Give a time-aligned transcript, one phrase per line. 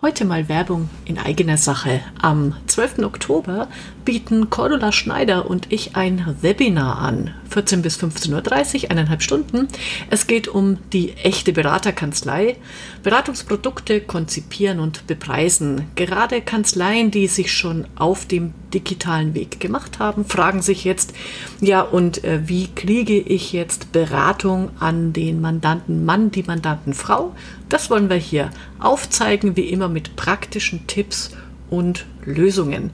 [0.00, 2.00] Heute mal Werbung in eigener Sache.
[2.22, 3.00] Am 12.
[3.00, 3.66] Oktober
[4.04, 7.34] bieten Cordula Schneider und ich ein Webinar an.
[7.50, 9.66] 14 bis 15.30 Uhr, eineinhalb Stunden.
[10.10, 12.56] Es geht um die echte Beraterkanzlei.
[13.02, 15.86] Beratungsprodukte konzipieren und bepreisen.
[15.96, 21.14] Gerade Kanzleien, die sich schon auf dem digitalen Weg gemacht haben, fragen sich jetzt,
[21.60, 27.34] ja, und äh, wie kriege ich jetzt Beratung an den Mandanten Mann, die Mandanten Frau?
[27.68, 31.32] Das wollen wir hier aufzeigen, wie immer mit praktischen Tipps
[31.70, 32.90] und Lösungen.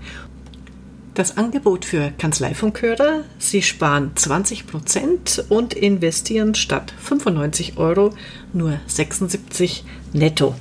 [1.14, 8.10] Das Angebot für Kanzleifunkhörer, Sie sparen 20 Prozent und investieren statt 95 Euro
[8.52, 10.56] nur 76 netto.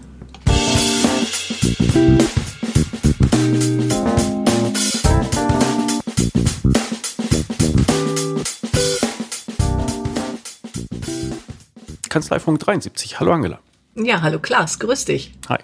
[12.11, 13.19] Kanzleifunk 73.
[13.19, 13.59] Hallo Angela.
[13.95, 15.33] Ja, hallo Klaas, grüß dich.
[15.49, 15.59] Hi.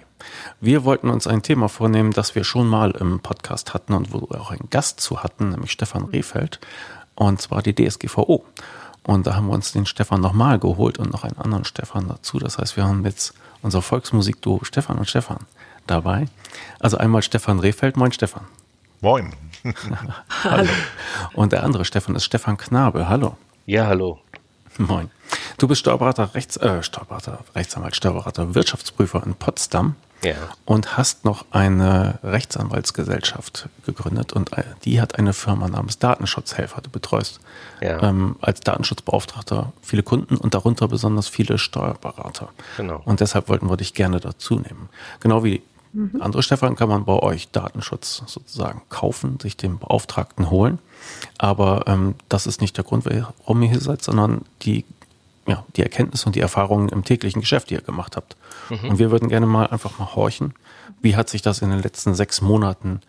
[0.59, 4.21] Wir wollten uns ein Thema vornehmen, das wir schon mal im Podcast hatten und wo
[4.29, 6.59] wir auch einen Gast zu hatten, nämlich Stefan Rehfeld,
[7.15, 8.43] und zwar die DSGVO.
[9.03, 12.39] Und da haben wir uns den Stefan nochmal geholt und noch einen anderen Stefan dazu.
[12.39, 15.45] Das heißt, wir haben jetzt unser Volksmusikduo Stefan und Stefan
[15.87, 16.27] dabei.
[16.79, 17.97] Also einmal Stefan Rehfeld.
[17.97, 18.43] Moin, Stefan.
[19.01, 19.33] Moin.
[20.43, 20.69] hallo.
[21.33, 23.09] Und der andere Stefan ist Stefan Knabe.
[23.09, 23.37] Hallo.
[23.65, 24.19] Ja, hallo.
[24.77, 25.09] Moin.
[25.57, 29.95] Du bist Steuerberater, Rechts, äh, Steuerberater, Rechtsanwalt, Steuerberater, Wirtschaftsprüfer in Potsdam.
[30.23, 30.35] Ja.
[30.65, 36.81] Und hast noch eine Rechtsanwaltsgesellschaft gegründet und äh, die hat eine Firma namens Datenschutzhelfer.
[36.81, 37.39] Du betreust
[37.81, 38.01] ja.
[38.01, 42.49] ähm, als Datenschutzbeauftragter viele Kunden und darunter besonders viele Steuerberater.
[42.77, 43.01] Genau.
[43.05, 44.89] Und deshalb wollten wir dich gerne dazu nehmen.
[45.19, 45.61] Genau wie
[45.97, 46.21] mhm.
[46.21, 50.79] andere Stefan kann man bei euch Datenschutz sozusagen kaufen, sich den Beauftragten holen.
[51.37, 54.85] Aber ähm, das ist nicht der Grund, warum ihr hier seid, sondern die
[55.47, 58.35] ja, die Erkenntnisse und die Erfahrungen im täglichen Geschäft, die ihr gemacht habt.
[58.69, 58.89] Mhm.
[58.89, 60.53] Und wir würden gerne mal einfach mal horchen,
[61.01, 62.99] wie hat sich das in den letzten sechs Monaten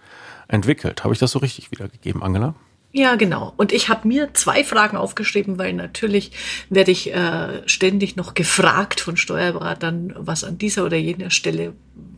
[0.46, 1.02] entwickelt?
[1.02, 2.54] Habe ich das so richtig wiedergegeben, Angela?
[2.90, 3.52] Ja, genau.
[3.56, 6.32] Und ich habe mir zwei Fragen aufgeschrieben, weil natürlich
[6.70, 11.74] werde ich äh, ständig noch gefragt von Steuerberatern, was an dieser oder jener Stelle,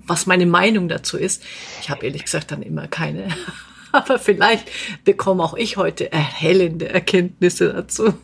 [0.06, 1.42] was meine Meinung dazu ist.
[1.80, 3.28] Ich habe ehrlich gesagt dann immer keine.
[3.92, 4.70] Aber vielleicht
[5.04, 8.14] bekomme auch ich heute erhellende Erkenntnisse dazu.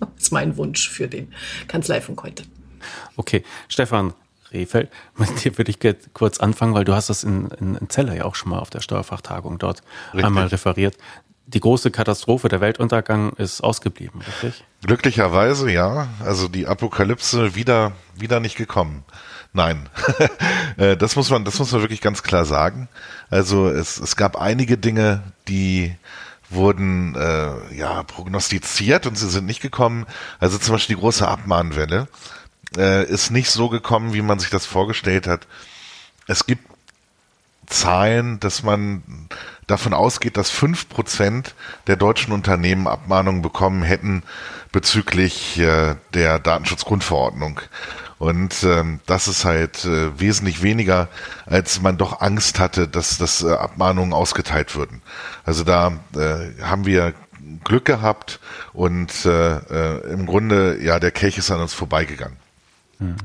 [0.00, 1.32] Das ist mein Wunsch für den
[1.68, 2.42] Kanzleifunk heute.
[3.16, 4.12] Okay, Stefan
[4.54, 5.78] Rehfeld, mit dir würde ich
[6.14, 8.70] kurz anfangen, weil du hast das in, in, in Celle ja auch schon mal auf
[8.70, 9.82] der Steuerfachtagung dort
[10.12, 10.24] richtig.
[10.24, 10.96] einmal referiert.
[11.46, 14.64] Die große Katastrophe, der Weltuntergang ist ausgeblieben, richtig?
[14.82, 16.08] Glücklicherweise ja.
[16.24, 19.04] Also die Apokalypse wieder, wieder nicht gekommen.
[19.52, 19.88] Nein,
[20.78, 22.88] äh, das muss man, das muss man wirklich ganz klar sagen.
[23.30, 25.94] Also es, es gab einige Dinge, die
[26.50, 30.06] wurden äh, ja prognostiziert und sie sind nicht gekommen.
[30.40, 32.08] Also zum Beispiel die große Abmahnwelle
[32.76, 35.46] äh, ist nicht so gekommen, wie man sich das vorgestellt hat.
[36.26, 36.64] Es gibt
[37.66, 39.02] Zahlen, dass man
[39.66, 41.54] davon ausgeht, dass fünf Prozent
[41.86, 44.22] der deutschen Unternehmen Abmahnungen bekommen hätten
[44.72, 47.60] bezüglich äh, der Datenschutzgrundverordnung.
[48.18, 51.08] Und ähm, das ist halt äh, wesentlich weniger,
[51.46, 55.02] als man doch Angst hatte, dass, dass äh, Abmahnungen ausgeteilt würden.
[55.44, 57.12] Also da äh, haben wir
[57.64, 58.40] Glück gehabt
[58.72, 62.36] und äh, äh, im Grunde, ja, der Kelch ist an uns vorbeigegangen.
[62.98, 63.16] Hm.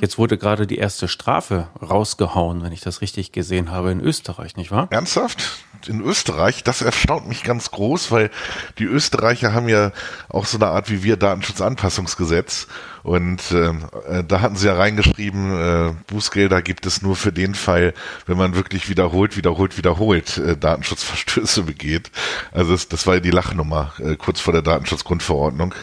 [0.00, 4.56] Jetzt wurde gerade die erste Strafe rausgehauen, wenn ich das richtig gesehen habe, in Österreich,
[4.56, 4.86] nicht wahr?
[4.90, 5.64] Ernsthaft?
[5.86, 6.64] In Österreich?
[6.64, 8.30] Das erstaunt mich ganz groß, weil
[8.78, 9.92] die Österreicher haben ja
[10.28, 12.66] auch so eine Art wie wir Datenschutzanpassungsgesetz.
[13.02, 17.54] Und ähm, äh, da hatten sie ja reingeschrieben, äh, Bußgelder gibt es nur für den
[17.54, 17.94] Fall,
[18.26, 22.10] wenn man wirklich wiederholt, wiederholt, wiederholt äh, Datenschutzverstöße begeht.
[22.52, 25.74] Also das, das war ja die Lachnummer äh, kurz vor der Datenschutzgrundverordnung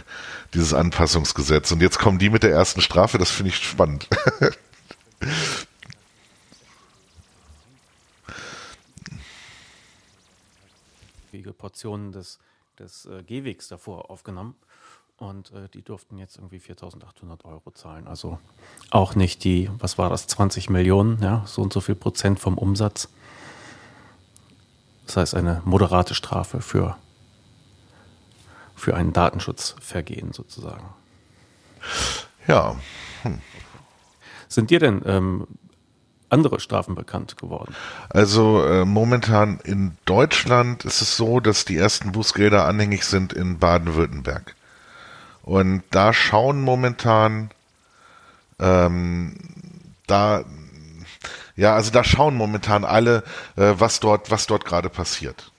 [0.55, 1.71] dieses Anpassungsgesetz.
[1.71, 4.07] Und jetzt kommen die mit der ersten Strafe, das finde ich spannend.
[11.65, 12.38] Portionen des,
[12.77, 14.53] des äh, Gehwegs davor aufgenommen
[15.18, 18.07] und äh, die durften jetzt irgendwie 4.800 Euro zahlen.
[18.07, 18.38] Also
[18.91, 22.59] auch nicht die, was war das, 20 Millionen, ja, so und so viel Prozent vom
[22.59, 23.09] Umsatz.
[25.07, 26.97] Das heißt eine moderate Strafe für
[28.75, 30.89] für ein Datenschutzvergehen sozusagen.
[32.48, 32.75] Ja.
[33.24, 33.39] Hm.
[34.48, 35.48] Sind dir denn ähm,
[36.30, 37.75] andere Strafen bekannt geworden?
[38.10, 43.60] Also äh, momentan in Deutschland ist es so, dass die ersten Bußgelder anhängig sind in
[43.60, 44.56] Baden-Württemberg.
[45.42, 47.51] Und da schauen momentan
[48.60, 49.38] ähm,
[50.07, 50.44] da
[51.56, 53.24] Ja, also da schauen momentan alle,
[53.56, 55.51] äh, was dort, was dort gerade passiert.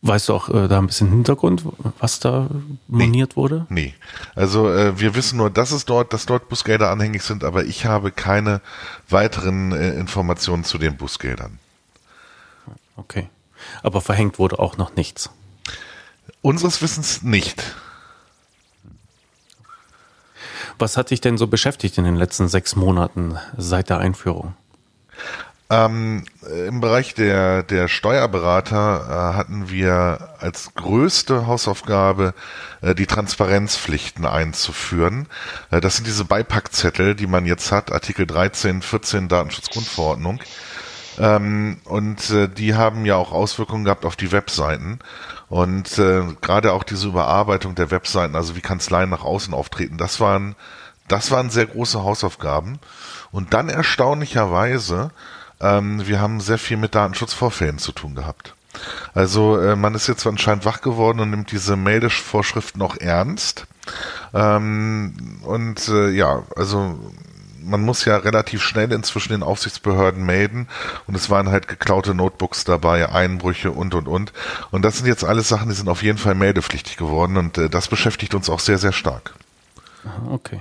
[0.00, 1.64] Weißt du auch äh, da ein bisschen Hintergrund,
[1.98, 2.48] was da
[2.86, 3.66] moniert nee, wurde?
[3.68, 3.94] Nee.
[4.36, 7.84] Also äh, wir wissen nur, dass es dort, dass dort Bußgelder anhängig sind, aber ich
[7.84, 8.60] habe keine
[9.08, 11.58] weiteren äh, Informationen zu den Bußgeldern.
[12.96, 13.28] Okay.
[13.82, 15.30] Aber verhängt wurde auch noch nichts.
[16.42, 17.64] Unseres Wissens nicht.
[20.78, 24.54] Was hat dich denn so beschäftigt in den letzten sechs Monaten seit der Einführung?
[25.70, 26.24] Ähm,
[26.66, 32.32] Im Bereich der, der Steuerberater äh, hatten wir als größte Hausaufgabe
[32.80, 35.26] äh, die Transparenzpflichten einzuführen.
[35.70, 40.40] Äh, das sind diese Beipackzettel, die man jetzt hat, Artikel 13, 14 Datenschutzgrundverordnung.
[41.18, 45.00] Ähm, und äh, die haben ja auch Auswirkungen gehabt auf die Webseiten.
[45.50, 50.18] Und äh, gerade auch diese Überarbeitung der Webseiten, also wie Kanzleien nach außen auftreten, das
[50.18, 50.56] waren,
[51.08, 52.78] das waren sehr große Hausaufgaben.
[53.32, 55.10] Und dann erstaunlicherweise,
[55.60, 58.54] ähm, wir haben sehr viel mit Datenschutzvorfällen zu tun gehabt.
[59.14, 63.66] Also äh, man ist jetzt anscheinend wach geworden und nimmt diese Meldevorschriften auch ernst.
[64.34, 66.98] Ähm, und äh, ja, also
[67.60, 70.68] man muss ja relativ schnell inzwischen den Aufsichtsbehörden melden
[71.06, 74.32] und es waren halt geklaute Notebooks dabei, Einbrüche und und und.
[74.70, 77.68] Und das sind jetzt alles Sachen, die sind auf jeden Fall meldepflichtig geworden und äh,
[77.68, 79.34] das beschäftigt uns auch sehr, sehr stark.
[80.30, 80.60] Okay.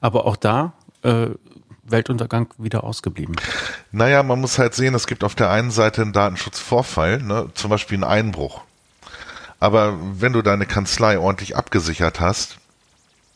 [0.00, 0.72] Aber auch da
[1.02, 1.28] äh,
[1.90, 3.36] Weltuntergang wieder ausgeblieben.
[3.92, 7.70] Naja, man muss halt sehen, es gibt auf der einen Seite einen Datenschutzvorfall, ne, zum
[7.70, 8.62] Beispiel einen Einbruch.
[9.60, 12.58] Aber wenn du deine Kanzlei ordentlich abgesichert hast,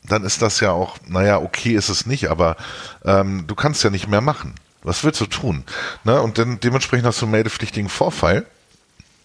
[0.04, 2.56] dann ist das ja auch, naja, okay ist es nicht, aber
[3.04, 4.55] ähm, du kannst ja nicht mehr machen.
[4.82, 5.64] Was willst du tun?
[6.05, 6.20] Ne?
[6.20, 8.46] Und dann dementsprechend hast du einen meldepflichtigen Vorfall,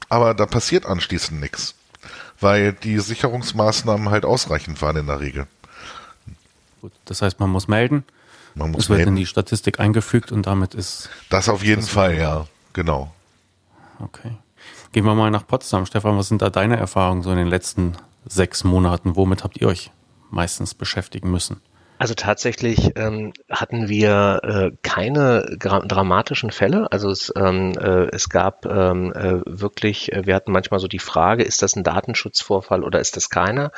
[0.10, 1.74] aber da passiert anschließend nichts,
[2.40, 5.48] weil die Sicherungsmaßnahmen halt ausreichend waren in der Regel.
[6.82, 8.04] Gut, das heißt, man muss melden.
[8.58, 11.10] Man muss es wird in die Statistik eingefügt und damit ist.
[11.30, 13.14] Das auf jeden Fall, ja, genau.
[14.00, 14.32] Okay.
[14.92, 15.86] Gehen wir mal nach Potsdam.
[15.86, 17.94] Stefan, was sind da deine Erfahrungen so in den letzten
[18.26, 19.16] sechs Monaten?
[19.16, 19.92] Womit habt ihr euch
[20.30, 21.62] meistens beschäftigen müssen.
[22.00, 26.92] Also tatsächlich ähm, hatten wir äh, keine dramatischen Fälle.
[26.92, 31.00] Also es, ähm, äh, es gab ähm, äh, wirklich, äh, wir hatten manchmal so die
[31.00, 33.72] Frage, ist das ein Datenschutzvorfall oder ist das keiner?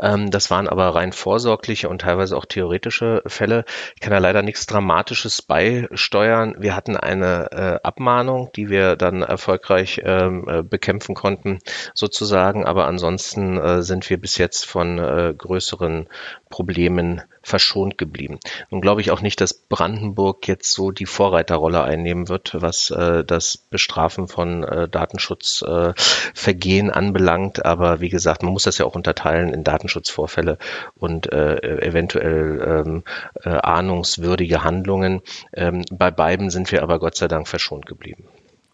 [0.00, 3.64] Ähm, das waren aber rein vorsorgliche und teilweise auch theoretische Fälle.
[3.96, 6.54] Ich kann da leider nichts Dramatisches beisteuern.
[6.58, 11.58] Wir hatten eine äh, Abmahnung, die wir dann erfolgreich ähm, äh, bekämpfen konnten,
[11.92, 12.64] sozusagen.
[12.66, 16.08] Aber ansonsten äh, sind wir bis jetzt von äh, größeren
[16.54, 18.38] Problemen verschont geblieben.
[18.70, 23.24] Nun glaube ich auch nicht, dass Brandenburg jetzt so die Vorreiterrolle einnehmen wird, was äh,
[23.24, 27.64] das Bestrafen von äh, Datenschutzvergehen äh, anbelangt.
[27.64, 30.58] Aber wie gesagt, man muss das ja auch unterteilen in Datenschutzvorfälle
[30.94, 33.02] und äh, eventuell ähm,
[33.42, 35.22] äh, ahnungswürdige Handlungen.
[35.54, 38.28] Ähm, bei beiden sind wir aber Gott sei Dank verschont geblieben.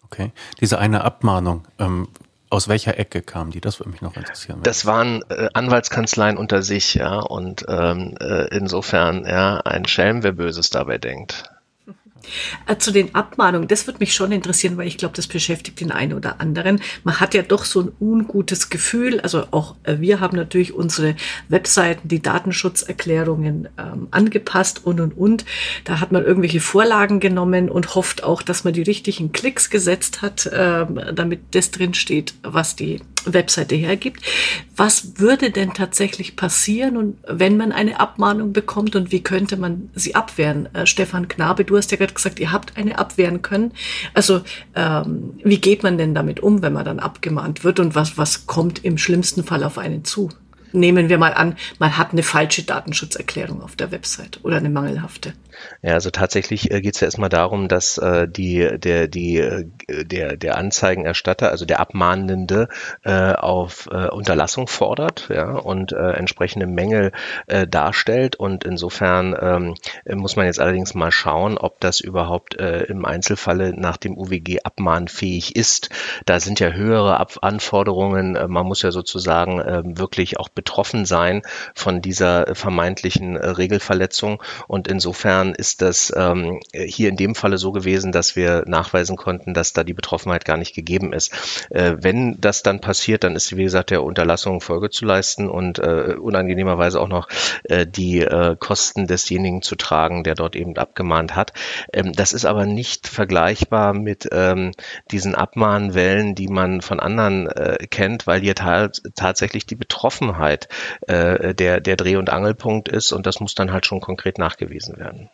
[0.04, 2.08] Okay, diese eine Abmahnung, ähm,
[2.50, 3.60] aus welcher Ecke kamen die?
[3.60, 4.60] Das würde mich noch interessieren.
[4.62, 10.32] Das waren äh, Anwaltskanzleien unter sich, ja, und ähm, äh, insofern, ja, ein Schelm, wer
[10.32, 11.50] Böses dabei denkt.
[12.66, 15.92] Äh, zu den Abmahnungen, das würde mich schon interessieren, weil ich glaube, das beschäftigt den
[15.92, 16.80] einen oder anderen.
[17.04, 19.20] Man hat ja doch so ein ungutes Gefühl.
[19.20, 21.16] Also auch äh, wir haben natürlich unsere
[21.48, 25.44] Webseiten, die Datenschutzerklärungen ähm, angepasst und und und.
[25.84, 30.22] Da hat man irgendwelche Vorlagen genommen und hofft auch, dass man die richtigen Klicks gesetzt
[30.22, 34.22] hat, ähm, damit das drin steht, was die Webseite hergibt.
[34.76, 39.90] Was würde denn tatsächlich passieren und wenn man eine Abmahnung bekommt und wie könnte man
[39.94, 40.74] sie abwehren?
[40.74, 43.72] Äh, Stefan Knabe, du hast ja gerade gesagt, ihr habt eine abwehren können.
[44.14, 44.42] Also
[44.74, 48.46] ähm, wie geht man denn damit um, wenn man dann abgemahnt wird und was, was
[48.46, 50.30] kommt im schlimmsten Fall auf einen zu?
[50.72, 55.32] Nehmen wir mal an, man hat eine falsche Datenschutzerklärung auf der Website oder eine mangelhafte.
[55.82, 59.66] Ja, also tatsächlich äh, geht es ja erstmal darum, dass äh, die, der, die, äh,
[59.88, 62.68] der, der Anzeigenerstatter, also der Abmahnende,
[63.04, 67.12] äh, auf äh, Unterlassung fordert ja, und äh, entsprechende Mängel
[67.46, 68.36] äh, darstellt.
[68.36, 69.74] Und insofern ähm,
[70.18, 74.60] muss man jetzt allerdings mal schauen, ob das überhaupt äh, im Einzelfalle nach dem UWG
[74.64, 75.90] abmahnfähig ist.
[76.26, 78.36] Da sind ja höhere Ab Anforderungen.
[78.36, 81.42] Äh, man muss ja sozusagen äh, wirklich auch betroffen sein
[81.74, 84.42] von dieser vermeintlichen äh, Regelverletzung.
[84.66, 89.54] Und insofern ist das ähm, hier in dem Falle so gewesen, dass wir nachweisen konnten,
[89.54, 91.32] dass da die Betroffenheit gar nicht gegeben ist.
[91.70, 95.78] Äh, wenn das dann passiert, dann ist, wie gesagt, der Unterlassung Folge zu leisten und
[95.78, 97.28] äh, unangenehmerweise auch noch
[97.64, 101.52] äh, die äh, Kosten desjenigen zu tragen, der dort eben abgemahnt hat.
[101.92, 104.72] Ähm, das ist aber nicht vergleichbar mit ähm,
[105.10, 110.68] diesen Abmahnwellen, die man von anderen äh, kennt, weil hier tatsächlich die Betroffenheit
[111.06, 114.98] äh, der, der Dreh- und Angelpunkt ist und das muss dann halt schon konkret nachgewiesen
[114.98, 115.30] werden.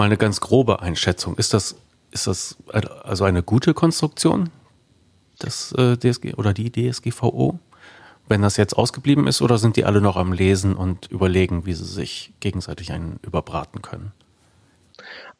[0.00, 1.36] Mal eine ganz grobe Einschätzung.
[1.36, 1.76] Ist das,
[2.10, 4.48] ist das also eine gute Konstruktion,
[5.38, 7.58] das äh, DSG oder die DSGVO?
[8.26, 11.74] Wenn das jetzt ausgeblieben ist, oder sind die alle noch am Lesen und überlegen, wie
[11.74, 14.12] sie sich gegenseitig einen überbraten können?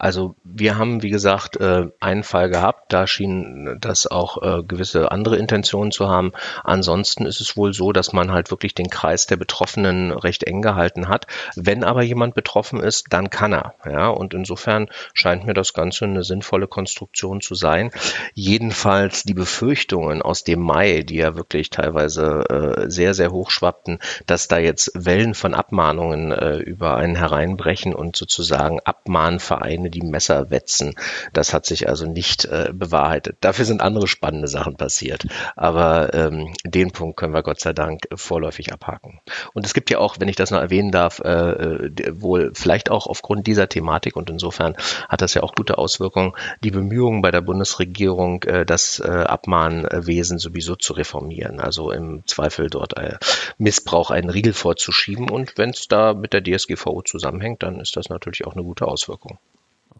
[0.00, 5.12] Also wir haben, wie gesagt, äh, einen Fall gehabt, da schien das auch äh, gewisse
[5.12, 6.32] andere Intentionen zu haben.
[6.64, 10.62] Ansonsten ist es wohl so, dass man halt wirklich den Kreis der Betroffenen recht eng
[10.62, 11.26] gehalten hat.
[11.54, 13.74] Wenn aber jemand betroffen ist, dann kann er.
[13.84, 17.90] Ja, und insofern scheint mir das Ganze eine sinnvolle Konstruktion zu sein.
[18.32, 23.98] Jedenfalls die Befürchtungen aus dem Mai, die ja wirklich teilweise äh, sehr, sehr hoch schwappten,
[24.24, 30.94] dass da jetzt Wellen von Abmahnungen über einen hereinbrechen und sozusagen Abmahnvereine die Messer wetzen.
[31.32, 33.38] Das hat sich also nicht äh, bewahrheitet.
[33.40, 35.26] Dafür sind andere spannende Sachen passiert.
[35.56, 39.20] Aber ähm, den Punkt können wir Gott sei Dank vorläufig abhaken.
[39.54, 42.90] Und es gibt ja auch, wenn ich das noch erwähnen darf, äh, äh, wohl vielleicht
[42.90, 44.76] auch aufgrund dieser Thematik und insofern
[45.08, 46.32] hat das ja auch gute Auswirkungen,
[46.62, 51.60] die Bemühungen bei der Bundesregierung, äh, das äh, Abmahnwesen sowieso zu reformieren.
[51.60, 53.18] Also im Zweifel dort äh,
[53.58, 55.30] Missbrauch einen Riegel vorzuschieben.
[55.30, 58.86] Und wenn es da mit der DSGVO zusammenhängt, dann ist das natürlich auch eine gute
[58.86, 59.38] Auswirkung.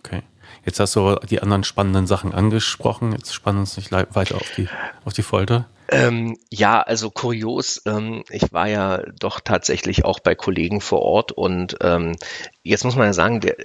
[0.00, 0.23] Okay.
[0.64, 3.12] Jetzt hast du die anderen spannenden Sachen angesprochen.
[3.12, 4.69] Jetzt spannen uns nicht weiter auf die,
[5.04, 5.69] auf die Folter.
[5.92, 7.83] Ähm, ja, also kurios.
[7.87, 12.14] Ähm, ich war ja doch tatsächlich auch bei Kollegen vor Ort und ähm,
[12.62, 13.57] jetzt muss man ja sagen, der,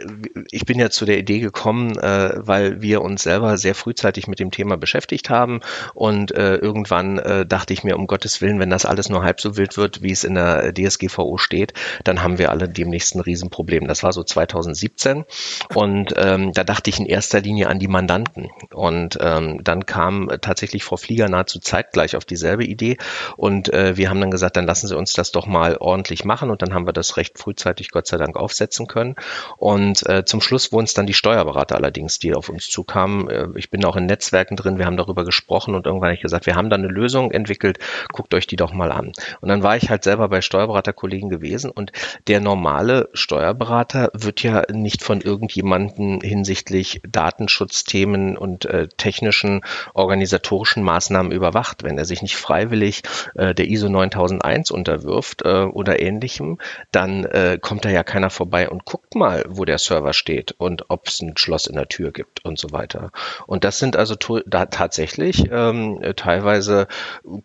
[0.52, 4.40] ich bin ja zu der Idee gekommen, äh, weil wir uns selber sehr frühzeitig mit
[4.40, 5.60] dem Thema beschäftigt haben.
[5.94, 9.42] Und äh, irgendwann äh, dachte ich mir, um Gottes Willen, wenn das alles nur halb
[9.42, 11.74] so wild wird, wie es in der DSGVO steht,
[12.06, 13.88] dann haben wir alle demnächst ein Riesenproblem.
[13.88, 15.26] Das war so 2017
[15.74, 18.50] und ähm, da dachte ich in erster Linie an die Mandanten.
[18.74, 22.98] Und ähm, dann kam tatsächlich Frau Flieger nahezu zeitgleich auf dieselbe Idee.
[23.36, 26.50] Und äh, wir haben dann gesagt, dann lassen Sie uns das doch mal ordentlich machen.
[26.50, 29.16] Und dann haben wir das recht frühzeitig Gott sei Dank aufsetzen können.
[29.58, 33.30] Und äh, zum Schluss wurden es dann die Steuerberater allerdings, die auf uns zukamen.
[33.30, 36.22] Äh, ich bin auch in Netzwerken drin, wir haben darüber gesprochen und irgendwann habe ich
[36.22, 37.80] gesagt, wir haben da eine Lösung entwickelt,
[38.12, 39.12] guckt euch die doch mal an.
[39.42, 41.92] Und dann war ich halt selber bei Steuerberaterkollegen gewesen und
[42.28, 49.62] der normale Steuerberater wird ja nicht von irgendjemanden hinsichtlich Datenschutzthemen und äh, technischen
[49.94, 51.84] organisatorischen Maßnahmen überwacht.
[51.84, 53.04] Wenn er sich nicht freiwillig
[53.36, 56.60] äh, der ISO 9001 unterwirft äh, oder ähnlichem,
[56.92, 60.90] dann äh, kommt da ja keiner vorbei und guckt mal, wo der Server steht und
[60.90, 63.12] ob es ein Schloss in der Tür gibt und so weiter.
[63.48, 64.16] Und das sind also
[64.46, 66.90] da tatsächlich ähm, teilweise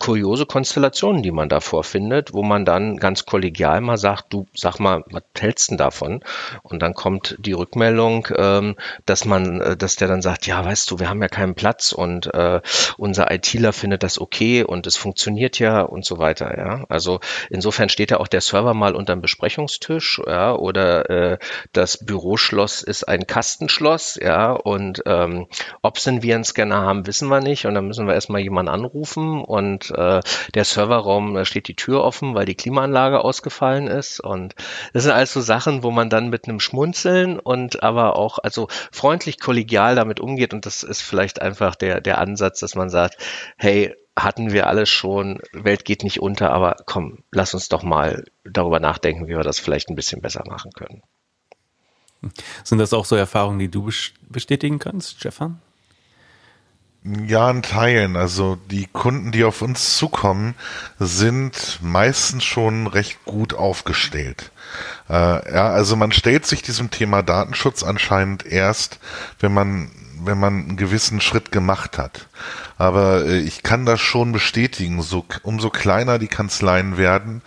[0.01, 4.81] kuriose Konstellationen, die man da vorfindet, wo man dann ganz kollegial mal sagt, du sag
[4.81, 6.25] mal, was hältst du davon?
[6.65, 8.75] Und dann kommt die Rückmeldung, ähm,
[9.07, 11.93] dass man, äh, dass der dann sagt, ja, weißt du, wir haben ja keinen Platz
[11.93, 12.61] und äh,
[12.97, 16.59] unser ITler findet das okay und es funktioniert ja und so weiter.
[16.59, 17.21] Ja, also
[17.51, 21.20] insofern steht ja auch der Server mal unterm Besprechungstisch, ja, oder äh,
[21.73, 25.47] das Büroschloss ist ein Kastenschloss, ja, und ähm,
[25.83, 27.67] ob sie einen Virenscanner haben, wissen wir nicht.
[27.67, 30.21] Und dann müssen wir erstmal jemanden anrufen und äh,
[30.55, 34.21] der Serverraum, da steht die Tür offen, weil die Klimaanlage ausgefallen ist.
[34.21, 34.55] Und
[34.93, 39.41] das sind also Sachen, wo man dann mit einem Schmunzeln und aber auch also freundlich
[39.41, 40.55] kollegial damit umgeht.
[40.55, 43.17] Und das ist vielleicht einfach der, der Ansatz, dass man sagt,
[43.57, 48.25] hey, hatten wir alles schon, Welt geht nicht unter, aber komm, lass uns doch mal
[48.45, 51.03] darüber nachdenken, wie wir das vielleicht ein bisschen besser machen können.
[52.65, 53.91] Sind das auch so Erfahrungen, die du
[54.29, 55.61] bestätigen kannst, Stefan?
[57.03, 58.17] Ja, in Teilen.
[58.17, 60.55] Also die Kunden, die auf uns zukommen,
[60.99, 64.50] sind meistens schon recht gut aufgestellt.
[65.09, 69.00] Äh, ja, also man stellt sich diesem Thema Datenschutz anscheinend erst,
[69.39, 69.91] wenn man
[70.25, 72.29] wenn man einen gewissen Schritt gemacht hat.
[72.79, 75.03] Aber äh, ich kann das schon bestätigen.
[75.03, 77.43] So, umso kleiner die Kanzleien werden,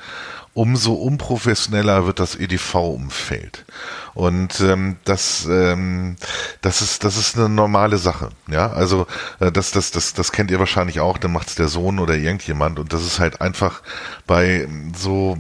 [0.53, 3.65] umso unprofessioneller wird das EDV-Umfeld.
[4.13, 6.15] Und ähm, das, ähm,
[6.61, 8.29] das ist, das ist eine normale Sache.
[8.47, 9.07] Ja, also
[9.39, 11.17] äh, das, das, das, das kennt ihr wahrscheinlich auch.
[11.17, 12.77] Dann macht's der Sohn oder irgendjemand.
[12.77, 13.81] Und das ist halt einfach
[14.27, 15.37] bei so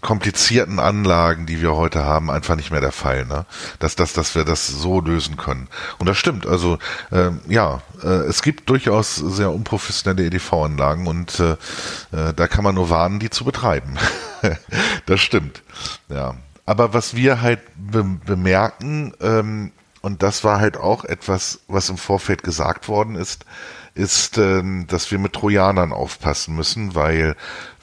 [0.00, 3.46] komplizierten Anlagen, die wir heute haben, einfach nicht mehr der Fall, ne?
[3.78, 5.68] Dass, dass, dass wir das so lösen können.
[5.98, 6.46] Und das stimmt.
[6.46, 6.78] Also
[7.10, 11.52] äh, ja, äh, es gibt durchaus sehr unprofessionelle EDV-Anlagen und äh,
[12.12, 13.96] äh, da kann man nur warnen, die zu betreiben.
[15.06, 15.62] das stimmt.
[16.08, 16.36] Ja.
[16.66, 21.96] Aber was wir halt be bemerken, ähm, und das war halt auch etwas, was im
[21.96, 23.44] Vorfeld gesagt worden ist,
[23.94, 27.34] ist, ähm, dass wir mit Trojanern aufpassen müssen, weil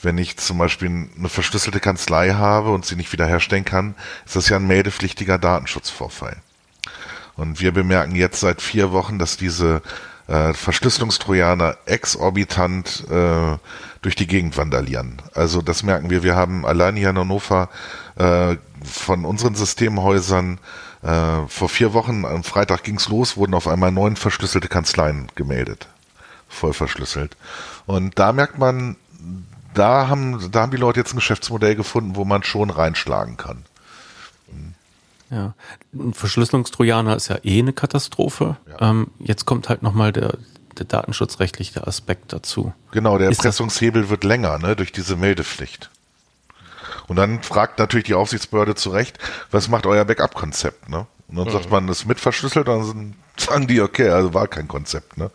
[0.05, 3.95] wenn ich zum Beispiel eine verschlüsselte Kanzlei habe und sie nicht wiederherstellen kann,
[4.25, 6.37] ist das ja ein meldepflichtiger Datenschutzvorfall.
[7.35, 9.81] Und wir bemerken jetzt seit vier Wochen, dass diese
[10.27, 13.57] äh, Verschlüsselungstrojaner exorbitant äh,
[14.01, 15.21] durch die Gegend vandalieren.
[15.33, 16.23] Also das merken wir.
[16.23, 17.69] Wir haben allein hier in Hannover
[18.15, 20.59] äh, von unseren Systemhäusern
[21.05, 25.87] Äh, vor vier Wochen, am Freitag ging's los, wurden auf einmal neun verschlüsselte Kanzleien gemeldet.
[26.49, 27.37] Voll verschlüsselt.
[27.85, 28.95] Und da merkt man,
[29.75, 33.65] da haben, da haben die Leute jetzt ein Geschäftsmodell gefunden, wo man schon reinschlagen kann.
[35.31, 35.53] Ja,
[35.93, 38.57] ein Verschlüsselungstrojaner ist ja eh eine Katastrophe.
[38.69, 38.89] Ja.
[38.89, 40.37] Ähm, jetzt kommt halt nochmal der,
[40.77, 42.73] der datenschutzrechtliche Aspekt dazu.
[42.91, 45.89] Genau, der Erpressungshebel wird länger, ne, durch diese Meldepflicht.
[47.07, 49.19] Und dann fragt natürlich die Aufsichtsbehörde zu Recht,
[49.51, 51.05] was macht euer Backup-Konzept, ne?
[51.27, 51.51] Und dann mhm.
[51.51, 55.31] sagt man, das ist mit verschlüsselt, dann sagen die, okay, also war kein Konzept, ne?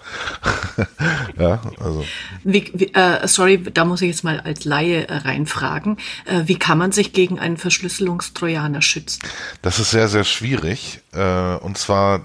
[1.38, 2.04] ja, also.
[2.44, 5.98] Wie, wie, äh, sorry, da muss ich jetzt mal als Laie äh, reinfragen.
[6.24, 9.20] Äh, wie kann man sich gegen einen Verschlüsselungstrojaner schützen?
[9.62, 11.00] Das ist sehr, sehr schwierig.
[11.12, 12.24] Äh, und zwar,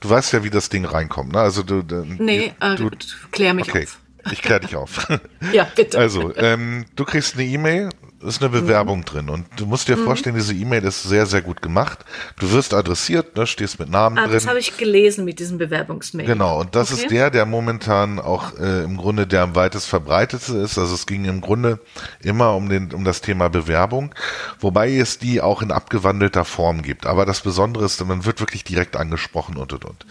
[0.00, 1.40] du weißt ja, wie das Ding reinkommt, ne?
[1.40, 2.90] Also du, du Nee, äh, du,
[3.30, 3.84] klär mich okay.
[3.84, 3.98] auf.
[4.32, 5.06] Ich kläre dich auf.
[5.52, 5.98] ja, bitte.
[5.98, 7.90] Also, ähm, du kriegst eine E-Mail
[8.22, 9.04] ist eine Bewerbung mhm.
[9.04, 10.04] drin und du musst dir mhm.
[10.04, 12.04] vorstellen, diese E-Mail ist sehr, sehr gut gemacht.
[12.38, 14.32] Du wirst adressiert, ne, stehst mit Namen ah, drin.
[14.34, 16.26] Das habe ich gelesen mit diesem Bewerbungsmail.
[16.26, 17.02] Genau, und das okay.
[17.02, 20.78] ist der, der momentan auch äh, im Grunde der am weitest verbreitete ist.
[20.78, 21.78] Also es ging im Grunde
[22.20, 24.14] immer um, den, um das Thema Bewerbung,
[24.60, 27.06] wobei es die auch in abgewandelter Form gibt.
[27.06, 30.06] Aber das Besondere ist, man wird wirklich direkt angesprochen und und und.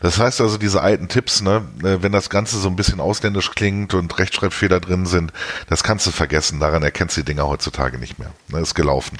[0.00, 3.50] Das heißt also, diese alten Tipps, ne, äh, wenn das Ganze so ein bisschen ausländisch
[3.50, 5.32] klingt und Rechtschreibfehler drin sind,
[5.68, 6.60] das kannst du vergessen.
[6.60, 8.32] Daran erkennst du die Dinger heutzutage nicht mehr.
[8.48, 9.18] Ne, ist gelaufen.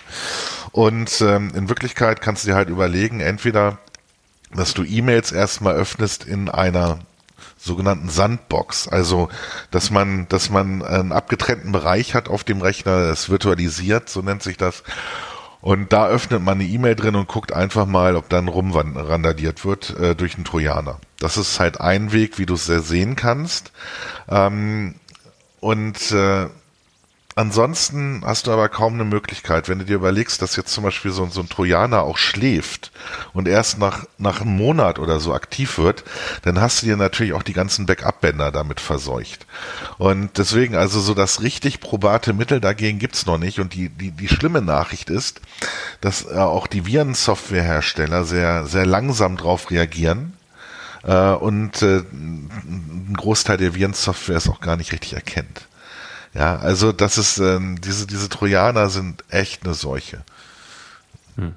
[0.72, 3.78] Und ähm, in Wirklichkeit kannst du dir halt überlegen, entweder,
[4.54, 7.00] dass du E-Mails erstmal öffnest in einer
[7.58, 9.28] sogenannten Sandbox, also
[9.70, 14.42] dass man, dass man einen abgetrennten Bereich hat auf dem Rechner, das virtualisiert, so nennt
[14.42, 14.82] sich das.
[15.60, 19.90] Und da öffnet man eine E-Mail drin und guckt einfach mal, ob dann rumrandaliert wird
[19.98, 20.98] äh, durch einen Trojaner.
[21.18, 23.72] Das ist halt ein Weg, wie du es sehen kannst.
[24.28, 24.94] Ähm,
[25.60, 26.46] und äh,
[27.40, 31.10] Ansonsten hast du aber kaum eine Möglichkeit, wenn du dir überlegst, dass jetzt zum Beispiel
[31.10, 32.92] so, so ein Trojaner auch schläft
[33.32, 36.04] und erst nach, nach einem Monat oder so aktiv wird,
[36.42, 39.46] dann hast du dir natürlich auch die ganzen Backup-Bänder damit verseucht.
[39.96, 43.58] Und deswegen, also so das richtig probate Mittel dagegen gibt's noch nicht.
[43.58, 45.40] Und die, die, die schlimme Nachricht ist,
[46.02, 50.34] dass äh, auch die Virensoftwarehersteller sehr, sehr langsam drauf reagieren.
[51.04, 55.69] Äh, und äh, ein Großteil der Virensoftware es auch gar nicht richtig erkennt.
[56.34, 60.24] Ja, also das ist, ähm, diese, diese Trojaner sind echt eine Seuche.
[61.36, 61.54] Hm.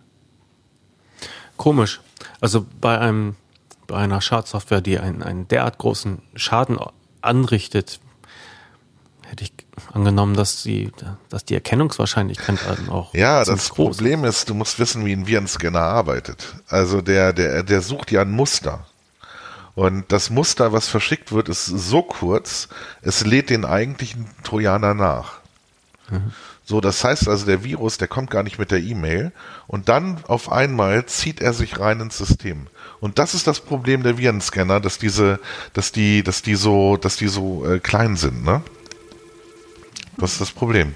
[1.58, 2.02] Komisch.
[2.42, 3.36] Also bei einem,
[3.88, 6.80] bei einer Schadsoftware, die einen, einen derart großen Schaden
[7.22, 8.00] anrichtet,
[9.22, 9.54] hätte ich
[9.92, 10.92] angenommen, dass die,
[11.30, 13.14] dass die Erkennungswahrscheinlichkeit dann auch.
[13.14, 16.56] Ja, das Problem ist, du musst wissen, wie ein Virenscanner arbeitet.
[16.68, 18.86] Also der, der, der sucht ja ein Muster.
[19.76, 22.68] Und das Muster, was verschickt wird, ist so kurz,
[23.02, 25.40] es lädt den eigentlichen Trojaner nach.
[26.10, 26.32] Mhm.
[26.66, 29.32] So, das heißt also, der Virus, der kommt gar nicht mit der E-Mail
[29.68, 32.68] und dann auf einmal zieht er sich rein ins System.
[33.02, 35.40] Und das ist das Problem der Virenscanner, dass diese,
[35.74, 38.62] dass die, dass die so, dass die so äh, klein sind, ne?
[40.18, 40.96] Das ist das Problem.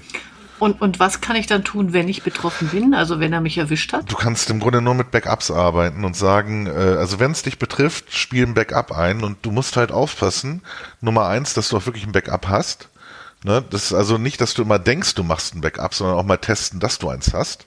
[0.58, 3.58] Und, und was kann ich dann tun, wenn ich betroffen bin, also wenn er mich
[3.58, 4.10] erwischt hat?
[4.10, 7.58] Du kannst im Grunde nur mit Backups arbeiten und sagen, äh, also wenn es dich
[7.58, 10.62] betrifft, spiel ein Backup ein und du musst halt aufpassen,
[11.00, 12.88] Nummer eins, dass du auch wirklich ein Backup hast.
[13.44, 13.64] Ne?
[13.70, 16.38] Das ist also nicht, dass du immer denkst, du machst ein Backup, sondern auch mal
[16.38, 17.66] testen, dass du eins hast.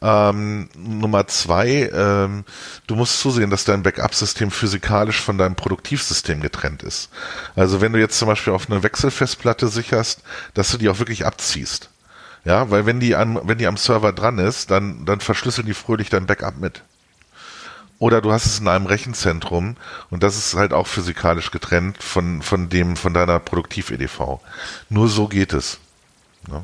[0.00, 2.44] Ähm, Nummer zwei, ähm,
[2.86, 7.10] du musst zusehen, dass dein Backup-System physikalisch von deinem Produktivsystem getrennt ist.
[7.54, 10.22] Also wenn du jetzt zum Beispiel auf eine Wechselfestplatte sicherst,
[10.54, 11.90] dass du die auch wirklich abziehst.
[12.44, 15.74] Ja, weil wenn die an, wenn die am Server dran ist, dann, dann verschlüsseln die
[15.74, 16.82] fröhlich dein Backup mit.
[17.98, 19.76] Oder du hast es in einem Rechenzentrum
[20.10, 24.40] und das ist halt auch physikalisch getrennt von, von dem, von deiner Produktiv-EDV.
[24.90, 25.78] Nur so geht es.
[26.50, 26.62] Ja.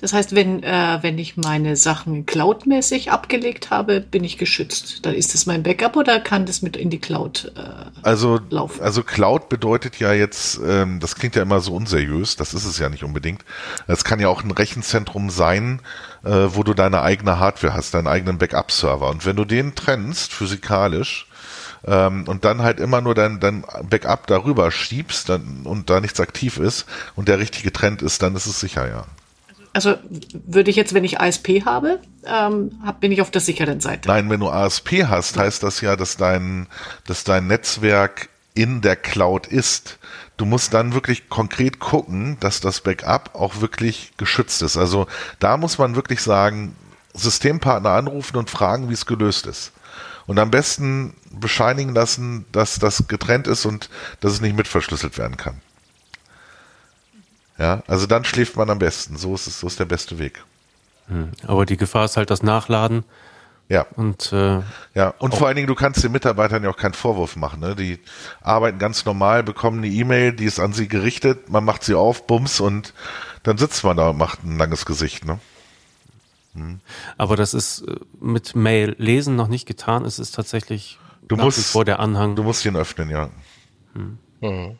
[0.00, 5.04] Das heißt, wenn, äh, wenn ich meine Sachen cloudmäßig abgelegt habe, bin ich geschützt.
[5.06, 7.60] Dann ist das mein Backup oder kann das mit in die Cloud äh,
[8.02, 8.82] also, laufen?
[8.82, 12.78] Also Cloud bedeutet ja jetzt, ähm, das klingt ja immer so unseriös, das ist es
[12.78, 13.44] ja nicht unbedingt.
[13.86, 15.80] Es kann ja auch ein Rechenzentrum sein,
[16.24, 19.08] äh, wo du deine eigene Hardware hast, deinen eigenen Backup-Server.
[19.08, 21.26] Und wenn du den trennst, physikalisch,
[21.86, 26.20] ähm, und dann halt immer nur dein, dein Backup darüber schiebst dann, und da nichts
[26.20, 29.04] aktiv ist und der richtige Trend ist, dann ist es sicher, ja.
[29.76, 29.96] Also
[30.32, 34.08] würde ich jetzt, wenn ich ASP habe, ähm, bin ich auf der sicheren Seite.
[34.08, 36.66] Nein, wenn du ASP hast, heißt das ja, dass dein,
[37.06, 39.98] dass dein Netzwerk in der Cloud ist.
[40.38, 44.78] Du musst dann wirklich konkret gucken, dass das Backup auch wirklich geschützt ist.
[44.78, 45.08] Also
[45.40, 46.74] da muss man wirklich sagen,
[47.12, 49.72] Systempartner anrufen und fragen, wie es gelöst ist.
[50.26, 55.36] Und am besten bescheinigen lassen, dass das getrennt ist und dass es nicht mitverschlüsselt werden
[55.36, 55.60] kann.
[57.58, 59.16] Ja, also dann schläft man am besten.
[59.16, 60.44] So ist es, so ist der beste Weg.
[61.08, 61.30] Hm.
[61.46, 63.04] Aber die Gefahr ist halt das Nachladen
[63.68, 63.86] Ja.
[63.96, 64.60] Und, äh,
[64.94, 67.60] ja, und vor allen Dingen, du kannst den Mitarbeitern ja auch keinen Vorwurf machen.
[67.60, 67.74] Ne?
[67.74, 67.98] Die
[68.40, 72.26] arbeiten ganz normal, bekommen eine E-Mail, die ist an sie gerichtet, man macht sie auf,
[72.26, 72.94] bums, und
[73.42, 75.24] dann sitzt man da und macht ein langes Gesicht.
[75.24, 75.38] Ne?
[76.54, 76.80] Hm.
[77.18, 80.04] Aber das ist äh, mit Mail lesen noch nicht getan.
[80.04, 82.36] Es ist tatsächlich du musst, vor der Anhang.
[82.36, 83.30] Du musst ihn öffnen, ja.
[83.94, 84.18] Hm.
[84.40, 84.78] Mhm.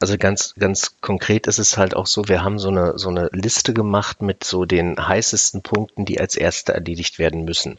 [0.00, 3.28] Also ganz, ganz konkret ist es halt auch so, wir haben so eine, so eine
[3.32, 7.76] Liste gemacht mit so den heißesten Punkten, die als erste erledigt werden müssen.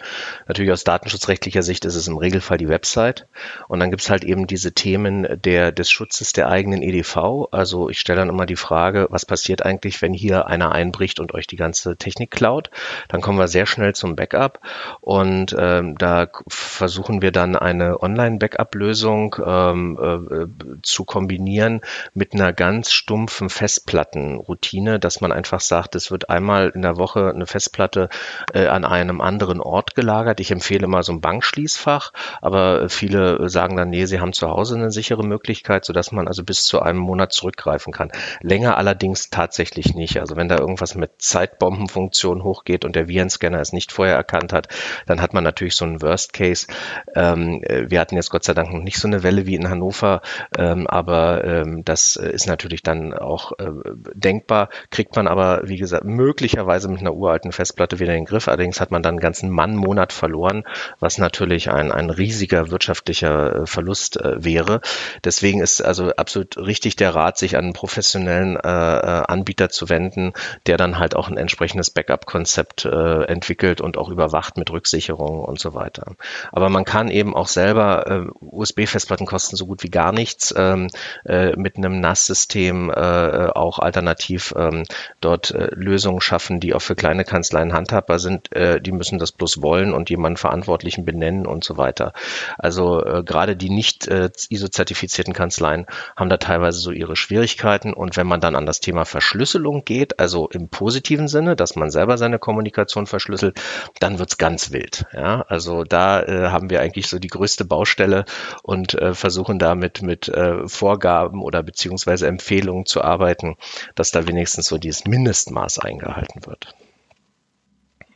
[0.47, 3.27] Natürlich aus datenschutzrechtlicher Sicht ist es im Regelfall die Website.
[3.67, 7.47] Und dann gibt es halt eben diese Themen der, des Schutzes der eigenen EDV.
[7.51, 11.33] Also ich stelle dann immer die Frage, was passiert eigentlich, wenn hier einer einbricht und
[11.33, 12.69] euch die ganze Technik klaut?
[13.07, 14.59] Dann kommen wir sehr schnell zum Backup.
[15.01, 21.78] Und ähm, da versuchen wir dann eine Online-Backup-Lösung ähm, äh, zu kombinieren
[22.13, 27.29] mit einer ganz stumpfen Festplattenroutine, dass man einfach sagt, es wird einmal in der Woche
[27.29, 28.09] eine Festplatte
[28.53, 30.39] äh, an einem anderen Ort gelagert.
[30.39, 34.75] Ich empfehle mal so ein Bankschließfach, aber viele sagen dann, nee, sie haben zu Hause
[34.75, 38.11] eine sichere Möglichkeit, sodass man also bis zu einem Monat zurückgreifen kann.
[38.41, 40.19] Länger allerdings tatsächlich nicht.
[40.19, 44.67] Also wenn da irgendwas mit Zeitbombenfunktion hochgeht und der Virenscanner es nicht vorher erkannt hat,
[45.05, 46.67] dann hat man natürlich so einen Worst Case.
[47.15, 49.69] Ähm, äh, wir hatten jetzt Gott sei Dank noch nicht so eine Welle wie in
[49.69, 50.21] Hannover,
[50.57, 53.69] ähm, aber ähm, das äh, ist natürlich dann auch äh,
[54.13, 58.47] denkbar, kriegt man aber, wie gesagt, möglicherweise mit einer uralten Festplatte wieder in den Griff.
[58.47, 60.63] Allerdings hat man dann einen ganzen Mann-Monat verloren,
[60.99, 64.81] was natürlich ein, ein riesiger wirtschaftlicher äh, Verlust äh, wäre.
[65.23, 69.89] Deswegen ist also absolut richtig der Rat, sich an einen professionellen äh, äh, Anbieter zu
[69.89, 70.33] wenden,
[70.65, 75.59] der dann halt auch ein entsprechendes Backup-Konzept äh, entwickelt und auch überwacht mit Rücksicherung und
[75.59, 76.13] so weiter.
[76.51, 80.87] Aber man kann eben auch selber, äh, USB-Festplatten kosten so gut wie gar nichts, ähm,
[81.25, 84.83] äh, mit einem NAS-System äh, auch alternativ ähm,
[85.21, 88.53] dort äh, Lösungen schaffen, die auch für kleine Kanzleien handhabbar sind.
[88.55, 92.13] Äh, die müssen das bloß wollen und jemanden Verantwortlichen benennen und so weiter.
[92.57, 97.93] Also äh, gerade die nicht äh, ISO-zertifizierten Kanzleien haben da teilweise so ihre Schwierigkeiten.
[97.93, 101.91] Und wenn man dann an das Thema Verschlüsselung geht, also im positiven Sinne, dass man
[101.91, 103.61] selber seine Kommunikation verschlüsselt,
[103.99, 105.05] dann wird's ganz wild.
[105.13, 105.45] Ja?
[105.47, 108.25] Also da äh, haben wir eigentlich so die größte Baustelle
[108.63, 113.57] und äh, versuchen damit mit äh, Vorgaben oder beziehungsweise Empfehlungen zu arbeiten,
[113.95, 116.75] dass da wenigstens so dieses Mindestmaß eingehalten wird.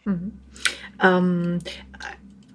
[0.05, 0.39] Mhm.
[1.01, 1.59] Ähm,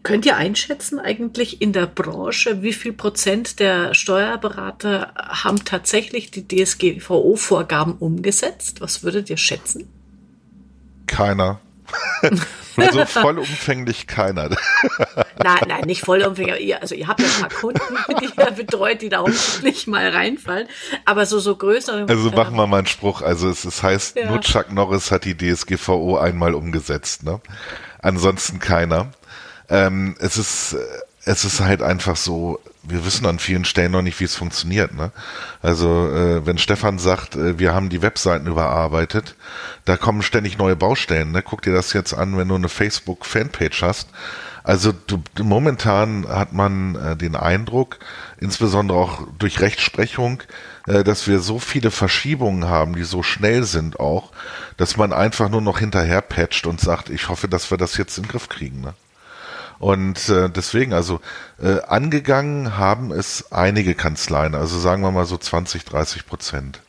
[0.05, 6.47] könnt ihr einschätzen eigentlich in der Branche, wie viel Prozent der Steuerberater haben tatsächlich die
[6.47, 8.81] DSGVO-Vorgaben umgesetzt?
[8.81, 9.89] Was würdet ihr schätzen?
[11.07, 11.61] Keiner.
[12.81, 14.49] also vollumfänglich keiner.
[15.43, 16.81] nein, nein, nicht vollumfänglich.
[16.81, 17.81] Also ihr habt ja paar Kunden,
[18.21, 20.69] die ihr betreut, die da hoffentlich mal reinfallen.
[21.05, 22.07] Aber so, so größer.
[22.09, 23.23] Also machen wir mal einen Spruch.
[23.23, 24.31] Also es, es heißt, ja.
[24.31, 27.23] nur Chuck Norris hat die DSGVO einmal umgesetzt.
[27.23, 27.41] Ne?
[28.01, 29.11] Ansonsten keiner.
[29.69, 30.77] Ähm, es ist,
[31.29, 34.95] es ist halt einfach so, wir wissen an vielen Stellen noch nicht, wie es funktioniert.
[34.95, 35.13] Ne?
[35.61, 39.35] Also äh, wenn Stefan sagt, äh, wir haben die Webseiten überarbeitet,
[39.85, 41.33] da kommen ständig neue Baustellen.
[41.33, 41.43] Ne?
[41.43, 44.09] Guck dir das jetzt an, wenn du eine Facebook-Fanpage hast.
[44.65, 47.99] Also du, momentan hat man äh, den Eindruck,
[48.41, 50.43] insbesondere auch durch Rechtsprechung,
[50.87, 54.33] äh, dass wir so viele Verschiebungen haben, die so schnell sind auch,
[54.79, 58.17] dass man einfach nur noch hinterher patcht und sagt, ich hoffe, dass wir das jetzt
[58.17, 58.81] in den Griff kriegen.
[58.81, 58.95] Ne?
[59.79, 61.21] Und äh, deswegen, also
[61.63, 66.81] äh, angegangen haben es einige Kanzleien, also sagen wir mal so 20, 30 Prozent.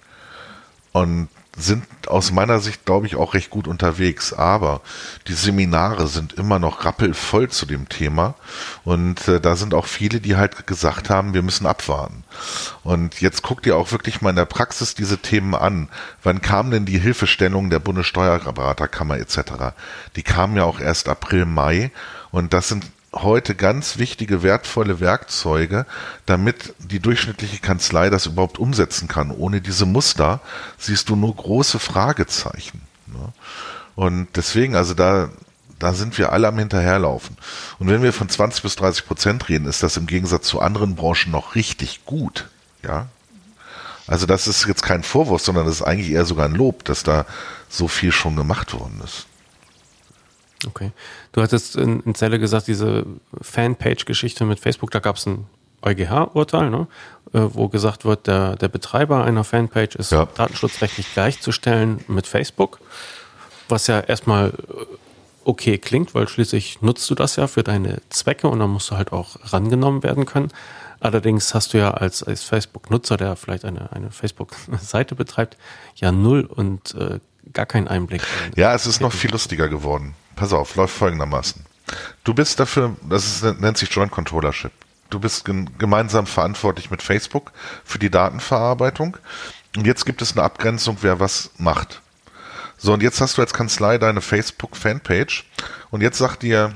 [0.91, 1.29] Und
[1.61, 4.33] sind aus meiner Sicht, glaube ich, auch recht gut unterwegs.
[4.33, 4.81] Aber
[5.27, 8.35] die Seminare sind immer noch rappelvoll zu dem Thema.
[8.83, 12.23] Und äh, da sind auch viele, die halt gesagt haben, wir müssen abwarten.
[12.83, 15.89] Und jetzt guckt ihr auch wirklich mal in der Praxis diese Themen an.
[16.23, 19.75] Wann kam denn die Hilfestellung der Bundessteuerberaterkammer etc.?
[20.15, 21.91] Die kamen ja auch erst April, Mai.
[22.31, 25.85] Und das sind heute ganz wichtige, wertvolle Werkzeuge,
[26.25, 29.31] damit die durchschnittliche Kanzlei das überhaupt umsetzen kann.
[29.31, 30.41] Ohne diese Muster
[30.77, 32.81] siehst du nur große Fragezeichen.
[33.07, 33.33] Ne?
[33.95, 35.29] Und deswegen, also da,
[35.79, 37.35] da sind wir alle am Hinterherlaufen.
[37.79, 40.95] Und wenn wir von 20 bis 30 Prozent reden, ist das im Gegensatz zu anderen
[40.95, 42.47] Branchen noch richtig gut.
[42.83, 43.07] Ja.
[44.07, 47.03] Also das ist jetzt kein Vorwurf, sondern das ist eigentlich eher sogar ein Lob, dass
[47.03, 47.25] da
[47.69, 49.27] so viel schon gemacht worden ist.
[50.67, 50.91] Okay.
[51.31, 53.05] Du hattest in, in Zelle gesagt, diese
[53.41, 55.45] Fanpage-Geschichte mit Facebook, da gab es ein
[55.81, 56.87] EuGH-Urteil, ne?
[57.33, 60.25] Äh, wo gesagt wird, der, der Betreiber einer Fanpage ist ja.
[60.25, 62.79] datenschutzrechtlich gleichzustellen mit Facebook,
[63.69, 64.53] was ja erstmal äh,
[65.45, 68.97] okay klingt, weil schließlich nutzt du das ja für deine Zwecke und dann musst du
[68.97, 70.49] halt auch rangenommen werden können.
[70.99, 75.57] Allerdings hast du ja als, als Facebook-Nutzer, der vielleicht eine, eine Facebook-Seite betreibt,
[75.95, 77.19] ja null und äh,
[77.53, 78.21] gar keinen Einblick.
[78.55, 81.63] Ja, es ist noch viel lustiger geworden pass auf, läuft folgendermaßen.
[82.23, 84.71] Du bist dafür, das ist, nennt sich Joint Controllership.
[85.09, 87.51] Du bist gemeinsam verantwortlich mit Facebook
[87.83, 89.17] für die Datenverarbeitung.
[89.75, 92.01] Und jetzt gibt es eine Abgrenzung, wer was macht.
[92.77, 95.45] So, und jetzt hast du als Kanzlei deine Facebook-Fanpage
[95.89, 96.73] und jetzt sagt dir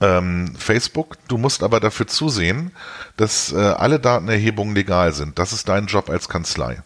[0.00, 2.72] ähm, Facebook, du musst aber dafür zusehen,
[3.16, 5.38] dass äh, alle Datenerhebungen legal sind.
[5.38, 6.82] Das ist dein Job als Kanzlei.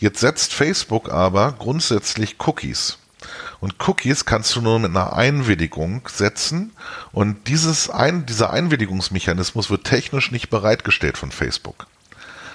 [0.00, 2.96] Jetzt setzt Facebook aber grundsätzlich Cookies.
[3.60, 6.72] Und Cookies kannst du nur mit einer Einwilligung setzen.
[7.12, 11.86] Und dieses ein, dieser Einwilligungsmechanismus wird technisch nicht bereitgestellt von Facebook.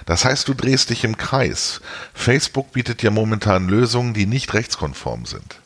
[0.06, 1.80] Das heißt, du drehst dich im Kreis.
[2.14, 5.60] Facebook bietet ja momentan Lösungen, die nicht rechtskonform sind.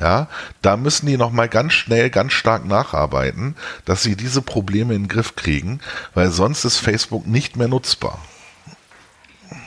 [0.00, 0.28] Ja,
[0.62, 5.08] da müssen die nochmal ganz schnell, ganz stark nacharbeiten, dass sie diese Probleme in den
[5.08, 5.80] Griff kriegen,
[6.14, 8.20] weil sonst ist Facebook nicht mehr nutzbar.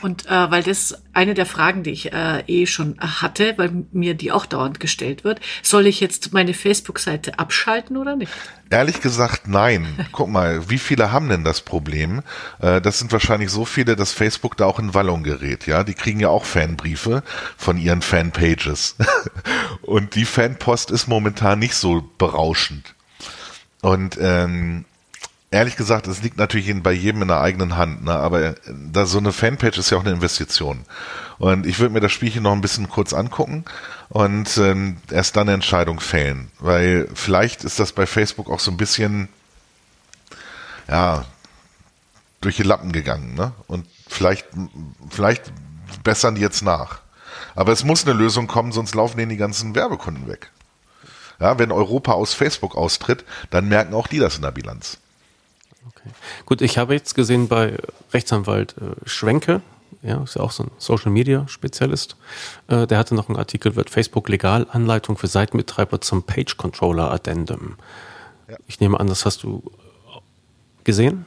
[0.01, 4.13] Und äh, weil das eine der Fragen, die ich äh, eh schon hatte, weil mir
[4.15, 8.31] die auch dauernd gestellt wird, soll ich jetzt meine Facebook-Seite abschalten oder nicht?
[8.69, 10.07] Ehrlich gesagt, nein.
[10.11, 12.23] Guck mal, wie viele haben denn das Problem?
[12.59, 15.67] Äh, das sind wahrscheinlich so viele, dass Facebook da auch in Wallung gerät.
[15.67, 17.23] Ja, die kriegen ja auch Fanbriefe
[17.57, 18.95] von ihren Fanpages.
[19.81, 22.95] Und die Fanpost ist momentan nicht so berauschend.
[23.81, 24.85] Und ähm,
[25.51, 28.13] ehrlich gesagt, es liegt natürlich bei jedem in der eigenen Hand, ne?
[28.13, 30.85] aber da so eine Fanpage ist ja auch eine Investition.
[31.37, 33.65] Und ich würde mir das Spielchen noch ein bisschen kurz angucken
[34.09, 38.71] und ähm, erst dann eine Entscheidung fällen, weil vielleicht ist das bei Facebook auch so
[38.71, 39.27] ein bisschen,
[40.87, 41.25] ja,
[42.39, 43.51] durch die Lappen gegangen, ne?
[43.67, 44.47] Und vielleicht,
[45.09, 45.51] vielleicht
[46.03, 47.01] bessern die jetzt nach.
[47.53, 50.49] Aber es muss eine Lösung kommen, sonst laufen denen die ganzen Werbekunden weg.
[51.39, 54.97] Ja, wenn Europa aus Facebook austritt, dann merken auch die das in der Bilanz.
[56.03, 56.13] Okay.
[56.45, 57.77] Gut, ich habe jetzt gesehen bei
[58.13, 59.61] Rechtsanwalt äh, Schwenke,
[60.01, 62.15] ja, ist ja auch so ein Social Media Spezialist,
[62.67, 67.11] äh, der hatte noch einen Artikel, wird Facebook legal Anleitung für Seitenbetreiber zum Page Controller
[67.11, 67.75] Addendum.
[68.49, 68.57] Ja.
[68.67, 69.63] Ich nehme an, das hast du
[70.83, 71.25] gesehen?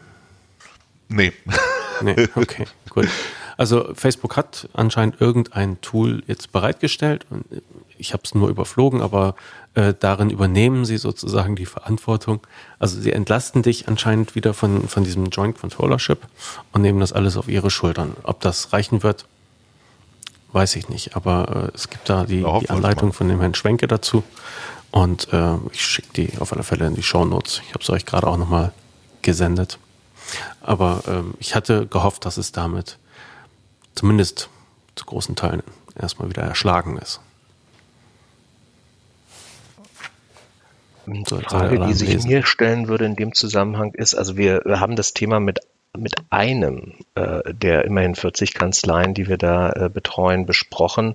[1.09, 1.33] Nee.
[2.03, 3.09] Nee, okay, gut.
[3.57, 7.45] Also Facebook hat anscheinend irgendein Tool jetzt bereitgestellt und
[7.97, 9.37] ich habe es nur überflogen, aber
[9.75, 12.41] äh, darin übernehmen sie sozusagen die Verantwortung.
[12.79, 16.19] Also sie entlasten dich anscheinend wieder von, von diesem Joint Controllership
[16.73, 18.17] und nehmen das alles auf ihre Schultern.
[18.23, 19.27] Ob das reichen wird,
[20.53, 21.17] weiß ich nicht.
[21.17, 24.23] Aber äh, es gibt da die, die Anleitung von dem Herrn Schwenke dazu
[24.93, 27.61] und äh, ich schicke die auf alle Fälle in die Show Notes.
[27.67, 28.73] Ich habe es euch gerade auch nochmal
[29.23, 29.79] gesendet.
[30.61, 32.99] Aber ähm, ich hatte gehofft, dass es damit
[33.97, 34.49] zumindest
[34.95, 35.65] zu großen Teilen
[36.01, 37.21] erstmal wieder erschlagen ist.
[41.07, 45.13] Die Frage, die sich mir stellen würde in dem Zusammenhang ist, also wir haben das
[45.13, 45.61] Thema mit
[45.97, 51.15] mit einem äh, der immerhin 40 Kanzleien, die wir da äh, betreuen, besprochen,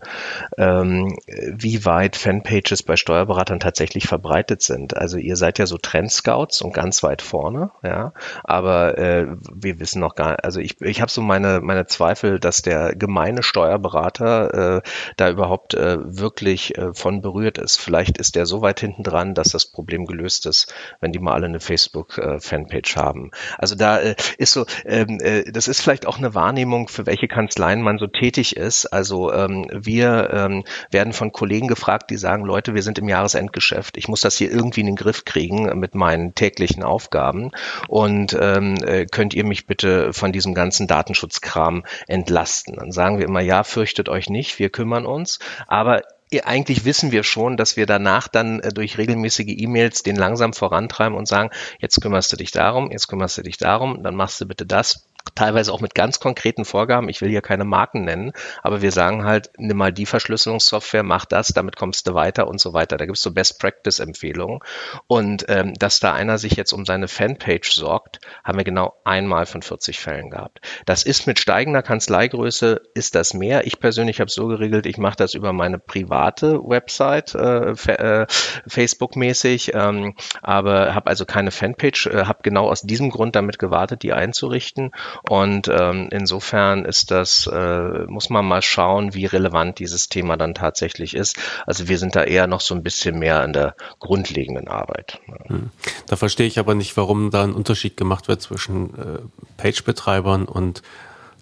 [0.57, 4.95] ähm, wie weit Fanpages bei Steuerberatern tatsächlich verbreitet sind.
[4.95, 8.13] Also ihr seid ja so Trendscouts und ganz weit vorne, ja,
[8.43, 12.61] aber äh, wir wissen noch gar, also ich, ich habe so meine meine Zweifel, dass
[12.61, 14.81] der gemeine Steuerberater äh,
[15.17, 17.77] da überhaupt äh, wirklich äh, von berührt ist.
[17.77, 21.33] Vielleicht ist der so weit hinten dran, dass das Problem gelöst ist, wenn die mal
[21.33, 23.31] alle eine Facebook-Fanpage äh, haben.
[23.57, 27.27] Also da äh, ist so ähm, äh, das ist vielleicht auch eine Wahrnehmung, für welche
[27.27, 28.85] Kanzleien man so tätig ist.
[28.87, 33.97] Also ähm, wir ähm, werden von Kollegen gefragt, die sagen, Leute, wir sind im Jahresendgeschäft.
[33.97, 37.51] Ich muss das hier irgendwie in den Griff kriegen mit meinen täglichen Aufgaben.
[37.87, 42.75] Und ähm, äh, könnt ihr mich bitte von diesem ganzen Datenschutzkram entlasten?
[42.75, 45.39] Dann sagen wir immer, ja, fürchtet euch nicht, wir kümmern uns.
[45.67, 46.01] Aber
[46.43, 51.17] eigentlich wissen wir schon, dass wir danach dann äh, durch regelmäßige E-Mails den langsam vorantreiben
[51.17, 54.45] und sagen, jetzt kümmerst du dich darum, jetzt kümmerst du dich darum, dann machst du
[54.45, 57.09] bitte das teilweise auch mit ganz konkreten Vorgaben.
[57.09, 61.25] Ich will hier keine Marken nennen, aber wir sagen halt, nimm mal die Verschlüsselungssoftware, mach
[61.25, 62.97] das, damit kommst du weiter und so weiter.
[62.97, 64.59] Da gibt es so Best-Practice-Empfehlungen.
[65.07, 69.45] Und ähm, dass da einer sich jetzt um seine Fanpage sorgt, haben wir genau einmal
[69.45, 70.59] von 40 Fällen gehabt.
[70.85, 73.65] Das ist mit steigender Kanzleigröße, ist das mehr.
[73.65, 78.25] Ich persönlich habe so geregelt, ich mache das über meine private Website, äh, äh,
[78.67, 84.03] Facebook-mäßig, ähm, aber habe also keine Fanpage, äh, habe genau aus diesem Grund damit gewartet,
[84.03, 84.91] die einzurichten
[85.27, 90.53] und ähm, insofern ist das, äh, muss man mal schauen, wie relevant dieses Thema dann
[90.53, 91.37] tatsächlich ist.
[91.65, 95.19] Also wir sind da eher noch so ein bisschen mehr an der grundlegenden Arbeit.
[95.47, 95.69] Hm.
[96.07, 99.19] Da verstehe ich aber nicht, warum da ein Unterschied gemacht wird zwischen äh,
[99.57, 100.81] Page-Betreibern und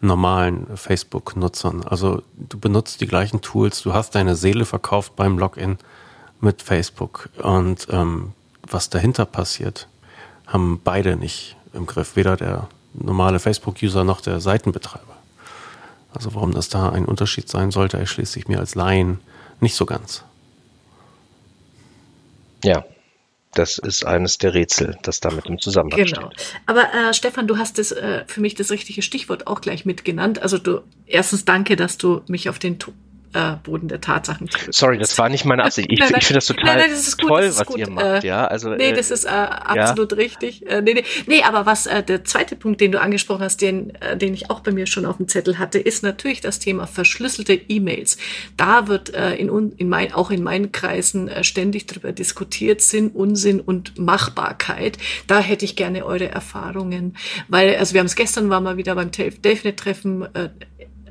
[0.02, 1.84] normalen Facebook-Nutzern.
[1.84, 5.78] Also du benutzt die gleichen Tools, du hast deine Seele verkauft beim Login
[6.40, 8.34] mit Facebook und ähm,
[8.70, 9.88] was dahinter passiert,
[10.46, 12.16] haben beide nicht im Griff.
[12.16, 15.18] Weder der normale Facebook-User noch der Seitenbetreiber.
[16.14, 19.20] Also warum das da ein Unterschied sein sollte, erschließt sich mir als Laien
[19.60, 20.24] nicht so ganz.
[22.64, 22.86] Ja.
[23.54, 26.30] Das ist eines der Rätsel, das damit im Zusammenhang genau.
[26.32, 26.62] steht.
[26.68, 30.42] Aber äh, Stefan, du hast das äh, für mich das richtige Stichwort auch gleich mitgenannt.
[30.44, 32.78] Also du erstens danke, dass du mich auf den
[33.34, 35.92] äh, Boden der Tatsachen Sorry, das war nicht meine Absicht.
[35.92, 37.78] Ich, ich finde das total nein, nein, das ist gut, toll, was gut.
[37.78, 38.24] ihr macht.
[38.24, 40.18] Äh, ja, also, nee, äh, das ist äh, absolut ja.
[40.18, 40.66] richtig.
[40.68, 41.04] Äh, nee, nee.
[41.26, 44.50] nee, aber was äh, der zweite Punkt, den du angesprochen hast, den, äh, den ich
[44.50, 48.18] auch bei mir schon auf dem Zettel hatte, ist natürlich das Thema verschlüsselte E-Mails.
[48.56, 53.98] Da wird in, in mein, auch in meinen Kreisen ständig darüber diskutiert, Sinn, Unsinn und
[53.98, 54.98] Machbarkeit.
[55.28, 57.16] Da hätte ich gerne eure Erfahrungen,
[57.48, 60.50] weil, also wir haben es gestern war mal wieder beim DelfNet-Treffen äh,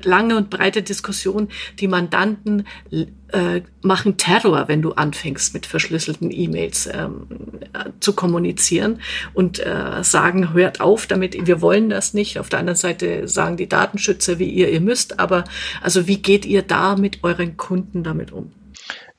[0.03, 6.87] lange und breite Diskussion, die Mandanten äh, machen Terror, wenn du anfängst mit verschlüsselten E-Mails
[6.87, 7.27] ähm,
[7.73, 9.01] äh, zu kommunizieren
[9.33, 12.39] und äh, sagen, hört auf damit, wir wollen das nicht.
[12.39, 15.43] Auf der anderen Seite sagen die Datenschützer, wie ihr, ihr müsst, aber
[15.81, 18.51] also wie geht ihr da mit euren Kunden damit um?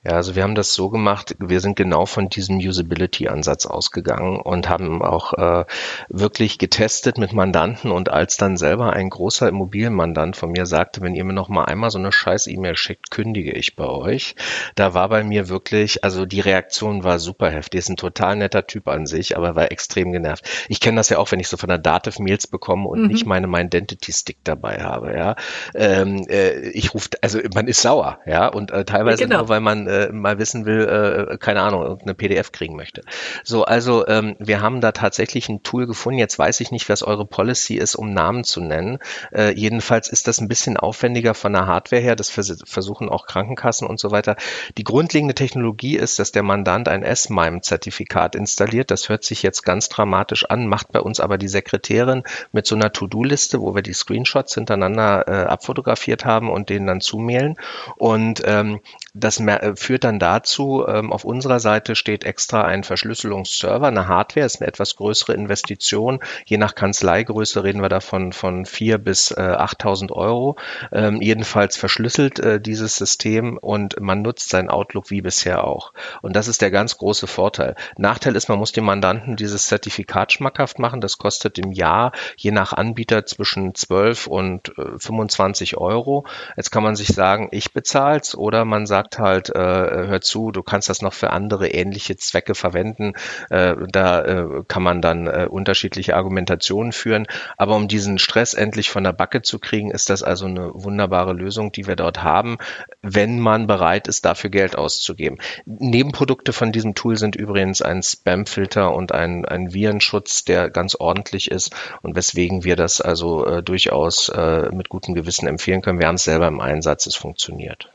[0.05, 4.69] Ja, also wir haben das so gemacht, wir sind genau von diesem Usability-Ansatz ausgegangen und
[4.69, 5.65] haben auch äh,
[6.09, 11.17] wirklich getestet mit Mandanten und als dann selber ein großer Immobilienmandant von mir sagte, wenn
[11.17, 14.37] ihr mir noch mal einmal so eine scheiß E-Mail schickt, kündige ich bei euch.
[14.77, 17.79] Da war bei mir wirklich, also die Reaktion war super heftig.
[17.79, 20.49] Ist ein total netter Typ an sich, aber war extrem genervt.
[20.69, 23.09] Ich kenne das ja auch, wenn ich so von der Dativ Mails bekomme und mhm.
[23.09, 25.35] nicht meine My Identity Stick dabei habe, ja.
[25.75, 29.39] Ähm, äh, ich rufe, also man ist sauer, ja, und äh, teilweise genau.
[29.39, 33.03] nur, weil man äh, mal wissen will, äh, keine Ahnung, irgendeine PDF kriegen möchte.
[33.45, 36.19] So, also ähm, wir haben da tatsächlich ein Tool gefunden.
[36.19, 38.99] Jetzt weiß ich nicht, was eure Policy ist, um Namen zu nennen.
[39.33, 42.17] Äh, jedenfalls ist das ein bisschen aufwendiger von der Hardware her.
[42.17, 44.37] Das vers versuchen auch Krankenkassen und so weiter.
[44.77, 48.91] Die grundlegende Technologie ist, dass der Mandant ein S-MIME-Zertifikat installiert.
[48.91, 52.23] Das hört sich jetzt ganz dramatisch an, macht bei uns aber die Sekretärin
[52.53, 57.01] mit so einer To-Do-Liste, wo wir die Screenshots hintereinander äh, abfotografiert haben und denen dann
[57.01, 57.57] zumailen.
[57.97, 58.81] Und ähm,
[59.15, 64.47] das äh, führt dann dazu, ähm, auf unserer Seite steht extra ein Verschlüsselungsserver, eine Hardware,
[64.47, 66.21] ist eine etwas größere Investition.
[66.45, 70.57] Je nach Kanzleigröße reden wir davon von vier bis äh, 8.000 Euro.
[70.93, 75.93] Ähm, jedenfalls verschlüsselt äh, dieses System und man nutzt sein Outlook wie bisher auch.
[76.23, 77.75] Und das ist der ganz große Vorteil.
[77.97, 81.01] Nachteil ist, man muss dem Mandanten dieses Zertifikat schmackhaft machen.
[81.01, 86.25] Das kostet im Jahr je nach Anbieter zwischen 12 und äh, 25 Euro.
[86.57, 90.51] Jetzt kann man sich sagen, ich bezahle es oder man sagt halt, äh, hör zu,
[90.51, 93.13] du kannst das noch für andere ähnliche Zwecke verwenden.
[93.51, 97.27] Äh, da äh, kann man dann äh, unterschiedliche Argumentationen führen.
[97.57, 101.33] Aber um diesen Stress endlich von der Backe zu kriegen, ist das also eine wunderbare
[101.33, 102.59] Lösung, die wir dort haben,
[103.03, 105.39] wenn man bereit ist, dafür Geld auszugeben.
[105.67, 111.51] Nebenprodukte von diesem Tool sind übrigens ein Spamfilter und ein, ein Virenschutz, der ganz ordentlich
[111.51, 116.01] ist und weswegen wir das also äh, durchaus äh, mit gutem Gewissen empfehlen können.
[116.01, 117.91] Wir haben es selber im Einsatz, es funktioniert.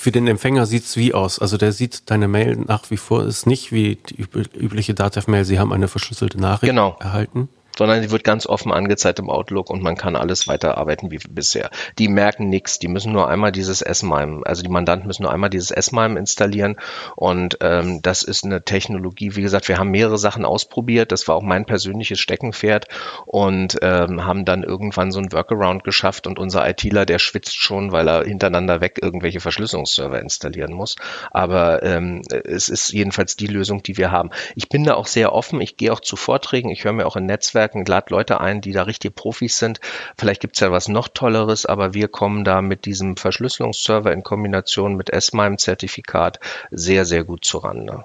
[0.00, 1.38] Für den Empfänger sieht's wie aus?
[1.38, 4.16] Also der sieht deine Mail nach wie vor, ist nicht wie die
[4.58, 6.96] übliche Datev-Mail, Sie haben eine verschlüsselte Nachricht genau.
[7.00, 11.18] erhalten sondern die wird ganz offen angezeigt im Outlook und man kann alles weiterarbeiten wie
[11.18, 11.70] bisher.
[11.98, 15.50] Die merken nichts, die müssen nur einmal dieses S-MIME, also die Mandanten müssen nur einmal
[15.50, 16.76] dieses S-MIME installieren.
[17.16, 21.36] Und ähm, das ist eine Technologie, wie gesagt, wir haben mehrere Sachen ausprobiert, das war
[21.36, 22.86] auch mein persönliches Steckenpferd
[23.26, 27.92] und ähm, haben dann irgendwann so ein Workaround geschafft und unser ITler, der schwitzt schon,
[27.92, 30.96] weil er hintereinander weg irgendwelche Verschlüsselungsserver installieren muss,
[31.30, 34.30] aber ähm, es ist jedenfalls die Lösung, die wir haben.
[34.54, 37.16] Ich bin da auch sehr offen, ich gehe auch zu Vorträgen, ich höre mir auch
[37.16, 39.80] in Netzwerken Netzwerken, lad Leute ein, die da richtig Profis sind.
[40.16, 44.22] Vielleicht gibt es ja was noch Tolleres, aber wir kommen da mit diesem Verschlüsselungsserver in
[44.22, 48.04] Kombination mit S-MIME-Zertifikat sehr, sehr gut zurande.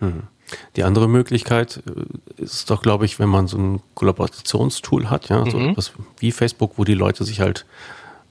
[0.00, 0.24] Hm.
[0.76, 5.48] Die andere Möglichkeit äh, ist doch, glaube ich, wenn man so ein Kollaborationstool hat, ja,
[5.48, 5.70] so mhm.
[5.70, 7.66] etwas wie Facebook, wo die Leute sich halt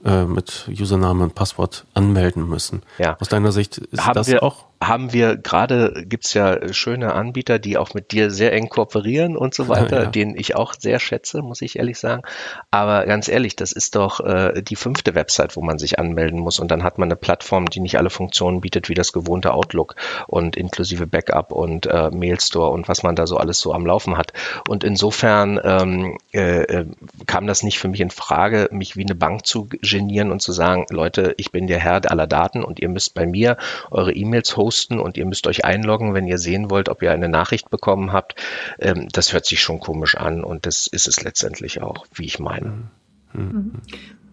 [0.04, 2.82] äh, mit Username und Passwort anmelden müssen.
[2.98, 3.16] Ja.
[3.18, 7.76] Aus deiner Sicht ist Haben das auch haben wir gerade, gibt's ja schöne Anbieter, die
[7.76, 10.10] auch mit dir sehr eng kooperieren und so weiter, ja.
[10.10, 12.22] den ich auch sehr schätze, muss ich ehrlich sagen.
[12.70, 16.60] Aber ganz ehrlich, das ist doch äh, die fünfte Website, wo man sich anmelden muss
[16.60, 19.96] und dann hat man eine Plattform, die nicht alle Funktionen bietet, wie das gewohnte Outlook
[20.26, 24.16] und inklusive Backup und äh, Mailstore und was man da so alles so am Laufen
[24.16, 24.32] hat.
[24.66, 26.86] Und insofern ähm, äh, äh
[27.26, 30.52] kam das nicht für mich in Frage, mich wie eine Bank zu genieren und zu
[30.52, 33.58] sagen, Leute, ich bin der Herr aller Daten und ihr müsst bei mir
[33.90, 37.10] eure E-Mails hosten posten und ihr müsst euch einloggen, wenn ihr sehen wollt, ob ihr
[37.10, 38.36] eine Nachricht bekommen habt.
[38.78, 42.38] Ähm, das hört sich schon komisch an und das ist es letztendlich auch, wie ich
[42.38, 42.84] meine.
[43.32, 43.72] Mhm.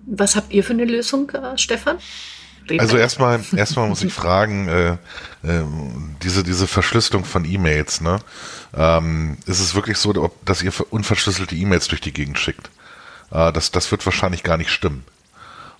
[0.06, 1.98] Was habt ihr für eine Lösung, äh, Stefan?
[2.78, 5.64] Also erstmal, erstmal muss ich fragen, äh, äh,
[6.22, 8.20] diese, diese Verschlüsselung von E-Mails, ne?
[8.76, 12.70] Ähm, ist es wirklich so, ob, dass ihr unverschlüsselte E-Mails durch die Gegend schickt?
[13.32, 15.04] Äh, das, das wird wahrscheinlich gar nicht stimmen.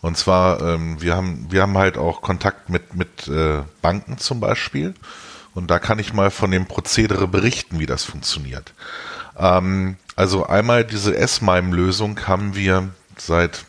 [0.08, 4.40] Und zwar, ähm, wir haben, wir haben halt auch Kontakt mit, mit äh, Banken zum
[4.40, 4.94] Beispiel.
[5.54, 8.74] Und da kann ich mal von dem Prozedere berichten, wie das funktioniert.
[9.38, 13.66] Ähm, also einmal diese S-MIME-Lösung haben wir seit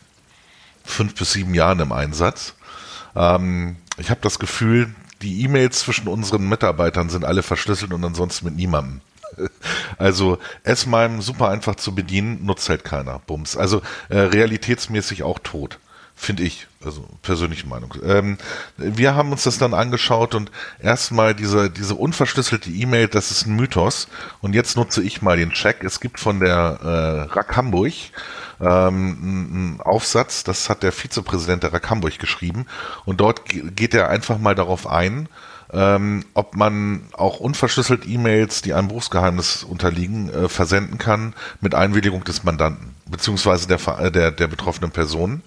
[0.85, 2.53] fünf bis sieben Jahren im Einsatz.
[3.15, 8.45] Ähm, ich habe das Gefühl, die E-Mails zwischen unseren Mitarbeitern sind alle verschlüsselt und ansonsten
[8.45, 9.01] mit niemandem.
[9.97, 13.19] Also S-MIME super einfach zu bedienen, nutzt halt keiner.
[13.19, 13.57] Bums.
[13.57, 15.77] Also äh, realitätsmäßig auch tot.
[16.21, 17.95] Finde ich, also persönliche Meinung.
[18.03, 18.37] Ähm,
[18.75, 20.51] wir haben uns das dann angeschaut und
[20.81, 24.09] erstmal diese, diese unverschlüsselte E-Mail, das ist ein Mythos.
[24.41, 25.81] Und jetzt nutze ich mal den Check.
[25.81, 27.93] Es gibt von der äh, RAK Hamburg
[28.59, 28.67] ähm,
[29.21, 32.65] einen Aufsatz, das hat der Vizepräsident der RAK Hamburg geschrieben.
[33.05, 35.29] Und dort geht er einfach mal darauf ein,
[35.71, 42.23] ähm, ob man auch unverschlüsselt E-Mails, die einem Berufsgeheimnis unterliegen, äh, versenden kann mit Einwilligung
[42.23, 45.41] des Mandanten beziehungsweise der, äh, der, der betroffenen Person.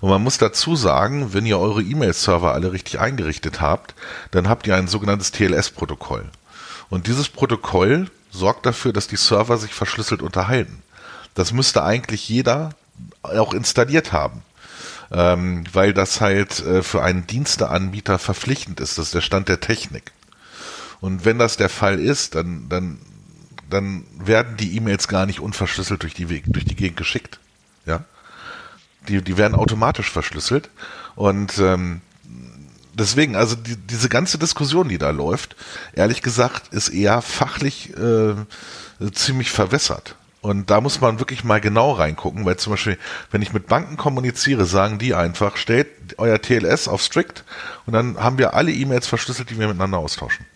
[0.00, 3.94] Und man muss dazu sagen, wenn ihr eure E-Mail-Server alle richtig eingerichtet habt,
[4.30, 6.26] dann habt ihr ein sogenanntes TLS-Protokoll.
[6.90, 10.82] Und dieses Protokoll sorgt dafür, dass die Server sich verschlüsselt unterhalten.
[11.34, 12.70] Das müsste eigentlich jeder
[13.22, 14.42] auch installiert haben
[15.10, 18.98] ähm, weil das halt äh, für einen Diensteanbieter verpflichtend ist.
[18.98, 20.12] Das ist der Stand der Technik.
[21.00, 22.98] Und wenn das der Fall ist, dann, dann,
[23.70, 27.38] dann werden die E-Mails gar nicht unverschlüsselt durch die, durch die Gegend geschickt.
[27.86, 28.04] Ja?
[29.08, 30.70] Die, die werden automatisch verschlüsselt.
[31.14, 32.00] Und ähm,
[32.94, 35.56] deswegen, also die, diese ganze Diskussion, die da läuft,
[35.94, 38.34] ehrlich gesagt, ist eher fachlich äh,
[39.12, 40.16] ziemlich verwässert.
[40.40, 42.98] Und da muss man wirklich mal genau reingucken, weil zum Beispiel,
[43.30, 47.44] wenn ich mit Banken kommuniziere, sagen die einfach, stellt euer TLS auf strict
[47.86, 50.46] und dann haben wir alle E-Mails verschlüsselt, die wir miteinander austauschen.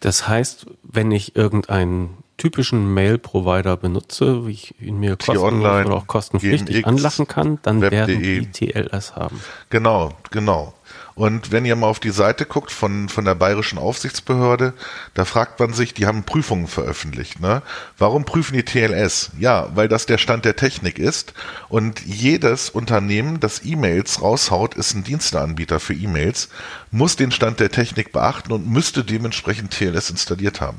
[0.00, 6.06] Das heißt, wenn ich irgendeinen typischen Mail-Provider benutze, wie ich ihn mir kostenlos oder auch
[6.06, 9.40] kostenpflichtig GMX, anlachen kann, dann werden die TLS haben.
[9.70, 10.74] Genau, genau.
[11.14, 14.72] Und wenn ihr mal auf die Seite guckt von, von der Bayerischen Aufsichtsbehörde,
[15.14, 17.40] da fragt man sich, die haben Prüfungen veröffentlicht.
[17.40, 17.62] Ne?
[17.98, 19.30] Warum prüfen die TLS?
[19.38, 21.32] Ja, weil das der Stand der Technik ist.
[21.68, 26.48] Und jedes Unternehmen, das E-Mails raushaut, ist ein Diensteanbieter für E-Mails,
[26.90, 30.78] muss den Stand der Technik beachten und müsste dementsprechend TLS installiert haben.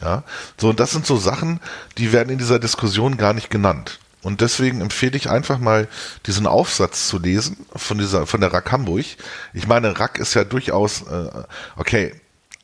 [0.00, 0.24] Ja,
[0.58, 1.60] so, und das sind so Sachen,
[1.96, 3.98] die werden in dieser Diskussion gar nicht genannt.
[4.22, 5.88] Und deswegen empfehle ich einfach mal
[6.26, 9.04] diesen Aufsatz zu lesen von dieser, von der RAK Hamburg.
[9.54, 11.44] Ich meine, RAK ist ja durchaus, äh,
[11.76, 12.12] okay,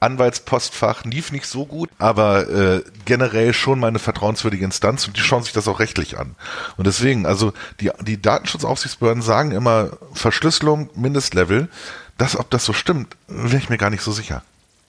[0.03, 5.45] Anwaltspostfach lief nicht so gut, aber äh, generell schon meine vertrauenswürdige Instanz und die schauen
[5.45, 6.35] sich das auch rechtlich an.
[6.77, 11.69] Und deswegen, also die, die Datenschutzaufsichtsbehörden sagen immer Verschlüsselung, Mindestlevel.
[12.19, 14.43] Das, ob das so stimmt, wäre ich mir gar nicht so sicher.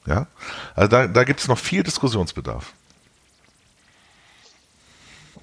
[0.06, 0.28] Ja,
[0.76, 2.74] also da, da gibt es noch viel Diskussionsbedarf.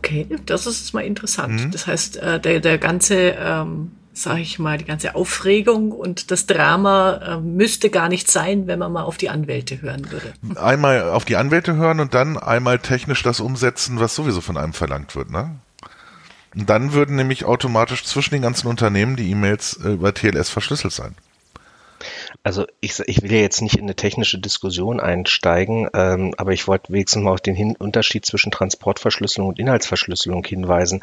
[0.02, 1.66] Okay, das ist mal interessant.
[1.66, 1.70] Mhm.
[1.72, 6.46] Das heißt, äh, der, der ganze, ähm, sage ich mal, die ganze Aufregung und das
[6.46, 10.32] Drama äh, müsste gar nicht sein, wenn man mal auf die Anwälte hören würde.
[10.58, 14.72] Einmal auf die Anwälte hören und dann einmal technisch das umsetzen, was sowieso von einem
[14.72, 15.56] verlangt wird, ne?
[16.54, 20.92] Und dann würden nämlich automatisch zwischen den ganzen Unternehmen die E-Mails äh, über TLS verschlüsselt
[20.92, 21.14] sein.
[22.42, 26.66] Also ich, ich will ja jetzt nicht in eine technische Diskussion einsteigen, ähm, aber ich
[26.66, 31.02] wollte wenigstens mal auf den Hin Unterschied zwischen Transportverschlüsselung und Inhaltsverschlüsselung hinweisen.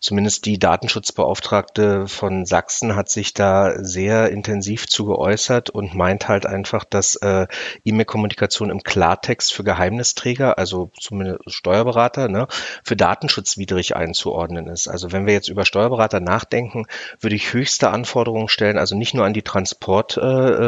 [0.00, 6.46] Zumindest die Datenschutzbeauftragte von Sachsen hat sich da sehr intensiv zu geäußert und meint halt
[6.46, 7.46] einfach, dass äh,
[7.84, 12.46] E-Mail-Kommunikation im Klartext für Geheimnisträger, also zumindest Steuerberater, ne,
[12.84, 14.88] für datenschutzwidrig einzuordnen ist.
[14.88, 16.86] Also wenn wir jetzt über Steuerberater nachdenken,
[17.20, 20.59] würde ich höchste Anforderungen stellen, also nicht nur an die Transport äh,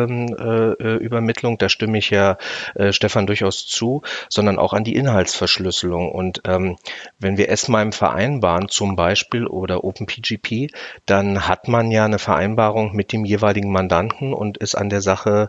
[0.97, 2.37] Übermittlung, da stimme ich ja
[2.75, 6.11] äh, Stefan durchaus zu, sondern auch an die Inhaltsverschlüsselung.
[6.11, 6.77] Und ähm,
[7.19, 10.73] wenn wir S-MIME vereinbaren zum Beispiel oder OpenPGP,
[11.07, 15.49] dann hat man ja eine Vereinbarung mit dem jeweiligen Mandanten und ist an der Sache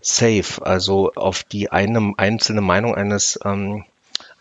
[0.00, 0.64] safe.
[0.64, 3.84] Also auf die eine einzelne Meinung eines ähm,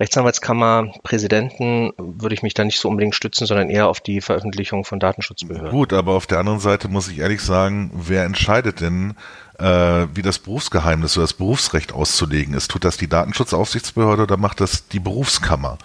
[0.02, 4.84] Rechtsanwaltskammer Präsidenten würde ich mich da nicht so unbedingt stützen, sondern eher auf die Veröffentlichung
[4.84, 5.70] von Datenschutzbehörden.
[5.70, 9.14] Gut, aber auf der anderen Seite muss ich ehrlich sagen, wer entscheidet denn,
[9.60, 12.72] äh, wie das Berufsgeheimnis oder das Berufsrecht auszulegen ist?
[12.72, 15.78] Tut das die Datenschutzaufsichtsbehörde oder macht das die Berufskammer?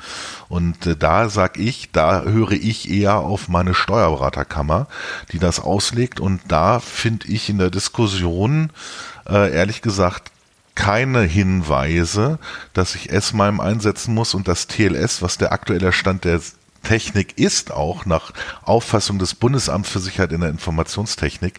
[0.48, 4.86] Und äh, da sag ich, da höre ich eher auf meine Steuerberaterkammer,
[5.32, 6.20] die das auslegt.
[6.20, 8.70] Und da finde ich in der Diskussion
[9.28, 10.30] äh, ehrlich gesagt
[10.76, 12.38] keine Hinweise,
[12.72, 16.40] dass ich S-MIME einsetzen muss und das TLS, was der aktuelle Stand der
[16.84, 21.58] Technik ist, auch nach Auffassung des Bundesamts für Sicherheit in der Informationstechnik,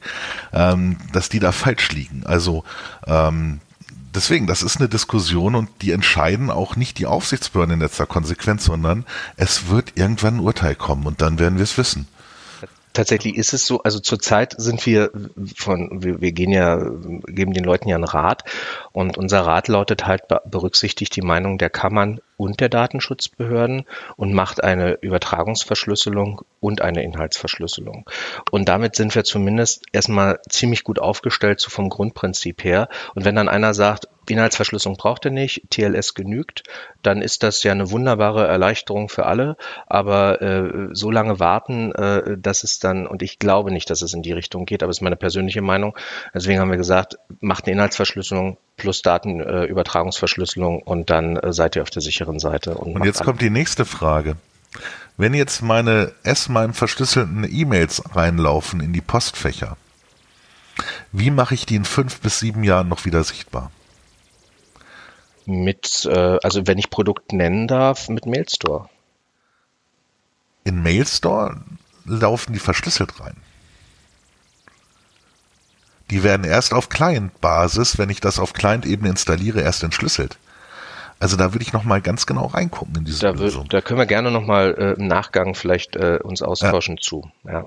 [0.54, 2.26] ähm, dass die da falsch liegen.
[2.26, 2.64] Also
[3.06, 3.60] ähm,
[4.16, 8.64] deswegen, das ist eine Diskussion und die entscheiden auch nicht die Aufsichtsbehörden in letzter Konsequenz,
[8.64, 9.06] sondern
[9.36, 12.08] es wird irgendwann ein Urteil kommen und dann werden wir es wissen.
[12.98, 15.12] Tatsächlich ist es so, also zurzeit sind wir
[15.56, 16.78] von, wir, wir gehen ja,
[17.28, 18.44] geben den Leuten ja einen Rat
[18.92, 23.86] und unser Rat lautet halt, berücksichtigt die Meinung der Kammern und der Datenschutzbehörden
[24.16, 28.10] und macht eine Übertragungsverschlüsselung und eine Inhaltsverschlüsselung.
[28.50, 32.90] Und damit sind wir zumindest erstmal ziemlich gut aufgestellt, so vom Grundprinzip her.
[33.14, 36.64] Und wenn dann einer sagt, Inhaltsverschlüsselung braucht er nicht, TLS genügt,
[37.04, 39.58] dann ist das ja eine wunderbare Erleichterung für alle.
[39.88, 44.14] Aber äh, so lange warten, äh, dass es dann, und ich glaube nicht, dass es
[44.14, 45.98] in die Richtung geht, aber es ist meine persönliche Meinung.
[46.34, 51.82] Deswegen haben wir gesagt, macht eine Inhaltsverschlüsselung plus Datenübertragungsverschlüsselung äh, und dann äh, seid ihr
[51.82, 52.76] auf der sicheren Seite.
[52.76, 54.38] Und, und jetzt kommt die nächste Frage.
[55.18, 59.78] Wenn jetzt meine S-MIME verschlüsselten E-Mails reinlaufen in die Postfächer,
[61.12, 63.72] wie mache ich die in fünf bis sieben Jahren noch wieder sichtbar?
[65.50, 68.90] Mit, äh, also wenn ich Produkt nennen darf, mit Mailstore.
[70.66, 71.62] In Mailstore
[72.04, 73.38] laufen die verschlüsselt rein.
[76.10, 80.38] Die werden erst auf Client-Basis, wenn ich das auf Client-Ebene installiere, erst entschlüsselt.
[81.20, 83.64] Also da würde ich noch mal ganz genau reingucken in diese da Lösung.
[83.64, 87.02] Wird, da können wir gerne noch mal äh, im Nachgang vielleicht äh, uns austauschen ja.
[87.02, 87.32] zu.
[87.46, 87.66] Ja.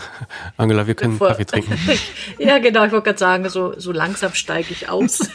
[0.58, 1.78] Angela, wir können Bevor, Kaffee trinken.
[2.38, 2.84] ja, genau.
[2.84, 5.20] Ich wollte gerade sagen, so, so langsam steige ich aus.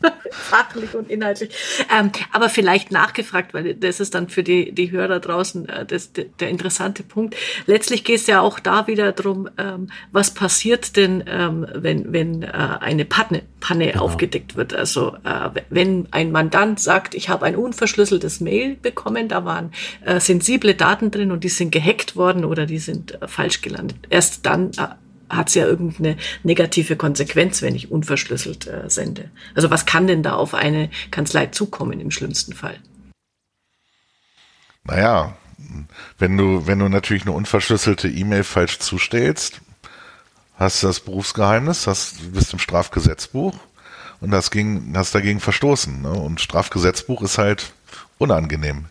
[0.30, 1.50] fachlich und inhaltlich.
[1.96, 6.12] Ähm, aber vielleicht nachgefragt, weil das ist dann für die, die Hörer draußen äh, das,
[6.12, 7.36] der, der interessante Punkt.
[7.66, 12.42] Letztlich geht es ja auch da wieder drum, ähm, was passiert denn, ähm, wenn, wenn
[12.42, 14.04] äh, eine Panne, Panne genau.
[14.04, 14.74] aufgedeckt wird.
[14.74, 19.72] Also äh, wenn ein Mandant sagt, ich habe ein unverschlüsseltes Mail bekommen, da waren
[20.04, 23.98] äh, sensible Daten drin und die sind gehackt worden oder die sind äh, falsch gelandet.
[24.10, 24.88] Erst dann äh,
[25.28, 29.30] hat es ja irgendeine negative Konsequenz, wenn ich unverschlüsselt äh, sende.
[29.54, 32.78] Also was kann denn da auf eine Kanzlei zukommen im schlimmsten Fall?
[34.84, 35.36] Naja,
[36.18, 39.60] wenn du, wenn du natürlich eine unverschlüsselte E-Mail falsch zustellst,
[40.56, 43.54] hast du das Berufsgeheimnis, hast, bist im Strafgesetzbuch
[44.20, 46.02] und hast, gegen, hast dagegen verstoßen.
[46.02, 46.12] Ne?
[46.12, 47.72] Und Strafgesetzbuch ist halt
[48.18, 48.86] unangenehm.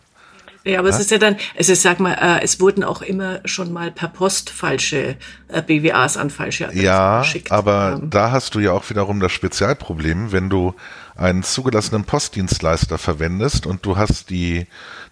[0.66, 0.96] Ja, aber ja?
[0.96, 3.92] es ist ja dann, es ist, sag mal, äh, es wurden auch immer schon mal
[3.92, 5.16] per Post falsche
[5.48, 7.50] äh, BWAs an falsche Adressen ja, geschickt.
[7.50, 8.10] Ja, aber ähm.
[8.10, 10.74] da hast du ja auch wiederum das Spezialproblem, wenn du
[11.14, 14.66] einen zugelassenen Postdienstleister verwendest und du hast die,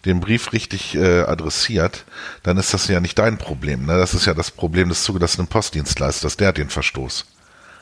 [0.05, 2.05] den Brief richtig äh, adressiert,
[2.43, 3.87] dann ist das ja nicht dein Problem.
[3.87, 3.97] Ne?
[3.97, 7.27] Das ist ja das Problem des zugelassenen Postdienstleisters, der hat den Verstoß.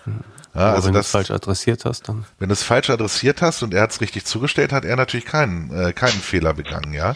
[0.05, 0.21] Hm.
[0.55, 2.27] Ja, also wenn du es falsch adressiert hast, dann.
[2.39, 5.25] Wenn du es falsch adressiert hast und er hat es richtig zugestellt, hat er natürlich
[5.25, 7.15] keinen äh, keinen Fehler begangen, ja.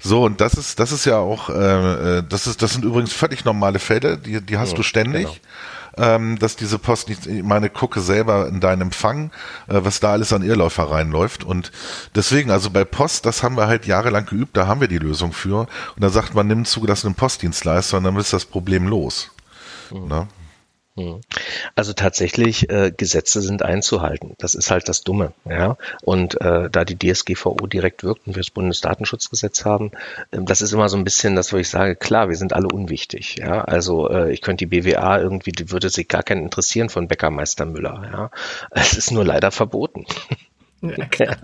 [0.00, 3.12] So und das ist das ist ja auch äh, äh das ist das sind übrigens
[3.12, 5.24] völlig normale Fälle, die die hast ja, du ständig.
[5.26, 5.34] Genau.
[5.96, 9.30] Ähm, dass diese Post nicht, ich meine, gucke selber in deinen Empfang,
[9.68, 11.44] äh, was da alles an Irrläufer reinläuft.
[11.44, 11.70] Und
[12.16, 15.32] deswegen, also bei Post, das haben wir halt jahrelang geübt, da haben wir die Lösung
[15.32, 15.68] für.
[15.94, 19.30] Und da sagt man, nimm zugelassenen Postdienstleister und dann ist das Problem los.
[19.92, 20.26] Mhm.
[20.96, 21.04] Ne?
[21.04, 21.20] Hm.
[21.74, 24.34] Also tatsächlich, äh, Gesetze sind einzuhalten.
[24.38, 25.32] Das ist halt das Dumme.
[25.44, 25.76] Ja?
[26.02, 29.92] Und äh, da die DSGVO direkt wirkt und wir das Bundesdatenschutzgesetz haben,
[30.30, 32.68] äh, das ist immer so ein bisschen das, wo ich sage, klar, wir sind alle
[32.68, 33.36] unwichtig.
[33.38, 33.62] Ja?
[33.62, 37.66] Also äh, ich könnte die BWA irgendwie, die würde sich gar keinen interessieren von Bäckermeister
[37.66, 38.02] Müller.
[38.12, 38.30] Ja?
[38.70, 40.06] Es ist nur leider verboten.
[40.80, 41.36] Ja, klar.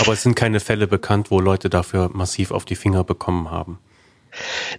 [0.00, 3.78] Aber es sind keine Fälle bekannt, wo Leute dafür massiv auf die Finger bekommen haben.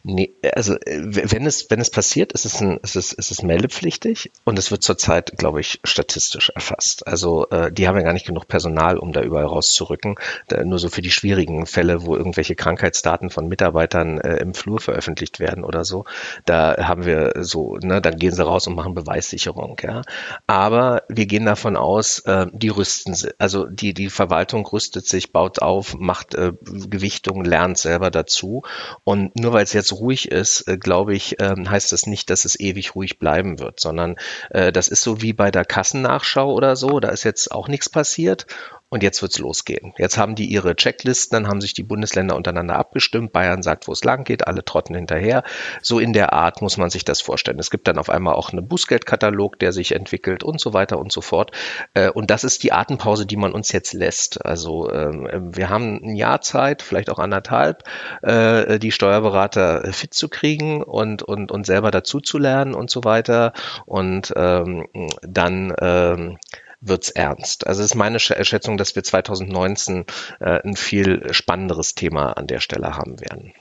[0.04, 1.02] Nee, also äh,
[1.32, 4.72] wenn es, wenn es passiert, ist es, ein, ist es, ist es meldepflichtig und es
[4.72, 7.08] wird zurzeit, glaube ich, statistisch erfasst.
[7.08, 10.16] Also äh, die haben ja gar nicht genug Personal, um da überall rauszurücken.
[10.48, 14.80] Da, nur so für die schwierigen Fälle, wo irgendwelche Krankheitsdaten von Mitarbeitern äh, im Flur
[14.80, 16.06] veröffentlicht werden oder so,
[16.46, 20.02] da haben wir so, ne, dann gehen sie raus und machen Beweissicherung, ja.
[20.48, 25.62] Aber wir gehen davon aus, äh, die rüsten, also die, die Verwaltung rüstet sich, baut
[25.62, 28.64] auf, macht äh, Gewichtung, lernt selber dazu
[29.04, 32.46] und nur weil es jetzt ruhig ist, äh, glaube ich, ähm, heißt das nicht, dass
[32.46, 34.16] es ewig ruhig bleiben wird, sondern
[34.50, 37.00] äh, das ist so wie bei der Kassennachschau oder so.
[37.00, 38.48] Da ist jetzt auch nichts passiert
[38.94, 39.92] und jetzt wird's losgehen.
[39.98, 43.34] Jetzt haben die ihre Checklisten, dann haben sich die Bundesländer untereinander abgestimmt.
[43.34, 45.42] Bayern sagt, wo es lang geht, alle trotten hinterher.
[45.82, 47.58] So in der Art muss man sich das vorstellen.
[47.58, 51.12] Es gibt dann auf einmal auch einen Bußgeldkatalog, der sich entwickelt und so weiter und
[51.12, 51.50] so fort.
[51.96, 54.46] Äh, und das ist die Atempause, die man uns jetzt lässt.
[54.46, 57.86] Also ähm, wir haben ein Jahr Zeit, vielleicht auch anderthalb,
[58.22, 63.04] äh, die Steuerberater fit zu kriegen und, und, und selber dazu zu lernen und so
[63.04, 63.54] weiter.
[63.88, 64.86] Und ähm,
[65.24, 66.38] dann ähm,
[66.86, 67.66] wird's ernst.
[67.68, 70.06] Also es ist meine Schätzung, dass wir 2019
[70.40, 73.54] äh, ein viel spannenderes Thema an der Stelle haben werden.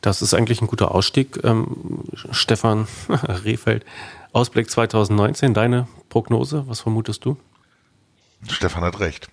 [0.00, 3.84] Das ist eigentlich ein guter Ausstieg, ähm, Stefan Rehfeld.
[4.32, 7.36] Ausblick 2019, deine Prognose, was vermutest du?
[8.48, 9.28] Stefan hat recht.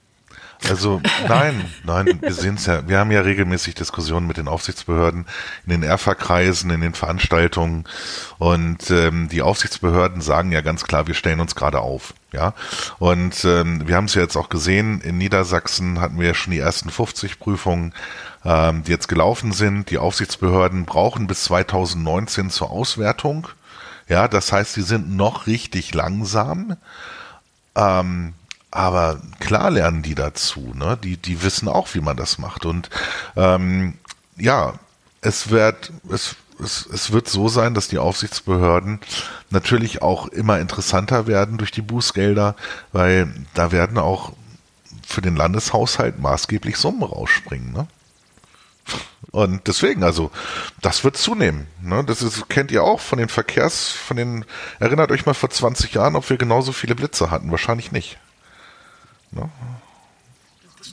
[0.67, 5.25] Also nein, nein, wir sehen es ja, wir haben ja regelmäßig Diskussionen mit den Aufsichtsbehörden
[5.65, 7.85] in den ERFA-Kreisen, in den Veranstaltungen
[8.39, 12.13] und ähm, die Aufsichtsbehörden sagen ja ganz klar, wir stellen uns gerade auf.
[12.33, 12.53] Ja,
[12.99, 16.51] und ähm, wir haben es ja jetzt auch gesehen, in Niedersachsen hatten wir ja schon
[16.51, 17.93] die ersten 50 Prüfungen,
[18.43, 19.89] ähm, die jetzt gelaufen sind.
[19.91, 23.47] Die Aufsichtsbehörden brauchen bis 2019 zur Auswertung.
[24.09, 26.75] Ja, das heißt, sie sind noch richtig langsam.
[27.75, 28.33] Ähm,
[28.71, 30.97] aber klar lernen die dazu, ne?
[31.01, 32.65] Die, die wissen auch, wie man das macht.
[32.65, 32.89] Und
[33.35, 33.95] ähm,
[34.37, 34.73] ja,
[35.21, 38.99] es wird, es, es, es wird so sein, dass die Aufsichtsbehörden
[39.49, 42.55] natürlich auch immer interessanter werden durch die Bußgelder,
[42.91, 44.33] weil da werden auch
[45.05, 47.87] für den Landeshaushalt maßgeblich Summen rausspringen, ne?
[49.31, 50.31] Und deswegen, also,
[50.81, 51.67] das wird zunehmen.
[51.81, 52.03] Ne?
[52.05, 54.45] Das ist, kennt ihr auch von den Verkehrs, von den,
[54.79, 57.51] erinnert euch mal vor 20 Jahren, ob wir genauso viele Blitze hatten.
[57.51, 58.17] Wahrscheinlich nicht.
[59.31, 59.49] Ne?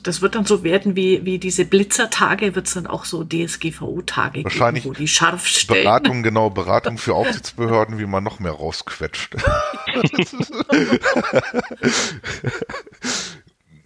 [0.02, 4.42] Das wird dann so werden wie, wie diese Blitzertage, wird es dann auch so DSGVO-Tage
[4.42, 5.84] geben, wo die scharf stellen.
[5.84, 9.36] Beratung, genau, Beratung für Aufsichtsbehörden, wie man noch mehr rausquetscht.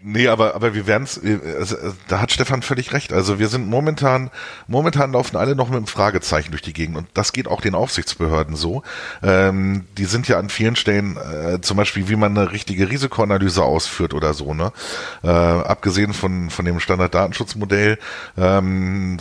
[0.01, 1.21] Nee, aber, aber wir werden es,
[1.59, 1.77] also,
[2.07, 3.13] da hat Stefan völlig recht.
[3.13, 4.31] Also wir sind momentan,
[4.69, 7.75] momentan laufen alle noch mit einem Fragezeichen durch die Gegend und das geht auch den
[7.75, 8.85] Aufsichtsbehörden so.
[9.25, 13.65] Ähm, die sind ja an vielen Stellen, äh, zum Beispiel, wie man eine richtige Risikoanalyse
[13.65, 14.73] ausführt oder so, ne?
[15.25, 17.99] Äh, abgesehen von, von dem Standarddatenschutzmodell,
[18.37, 19.17] ähm,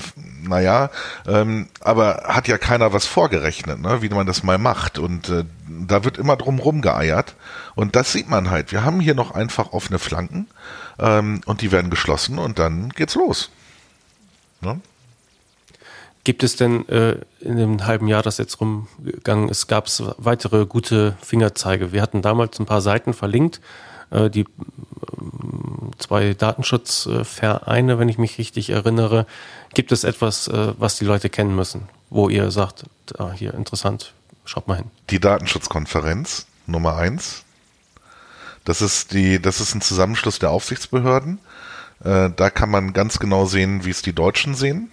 [0.48, 0.92] naja,
[1.28, 4.04] ähm, aber hat ja keiner was vorgerechnet, ne?
[4.04, 5.00] wie man das mal macht.
[5.00, 7.36] Und äh, da wird immer drum rumgeeiert.
[7.76, 8.72] Und das sieht man halt.
[8.72, 10.48] Wir haben hier noch einfach offene Flanken
[11.00, 13.52] ähm, und die werden geschlossen und dann geht's los.
[14.62, 14.80] Ne?
[16.24, 20.66] Gibt es denn äh, in dem halben Jahr, das jetzt rumgegangen ist, gab es weitere
[20.66, 21.94] gute Fingerzeige?
[21.94, 23.62] Wir hatten damals ein paar Seiten verlinkt,
[24.10, 24.46] äh, die äh,
[26.00, 29.26] zwei Datenschutzvereine, wenn ich mich richtig erinnere.
[29.74, 32.84] Gibt es etwas, äh, was die Leute kennen müssen, wo ihr sagt,
[33.18, 34.14] ah, hier interessant,
[34.50, 34.92] schaut mal hin?
[35.10, 37.44] Die Datenschutzkonferenz Nummer eins,
[38.66, 41.40] das ist die, das ist ein Zusammenschluss der Aufsichtsbehörden.
[42.04, 44.92] Äh, da kann man ganz genau sehen, wie es die Deutschen sehen.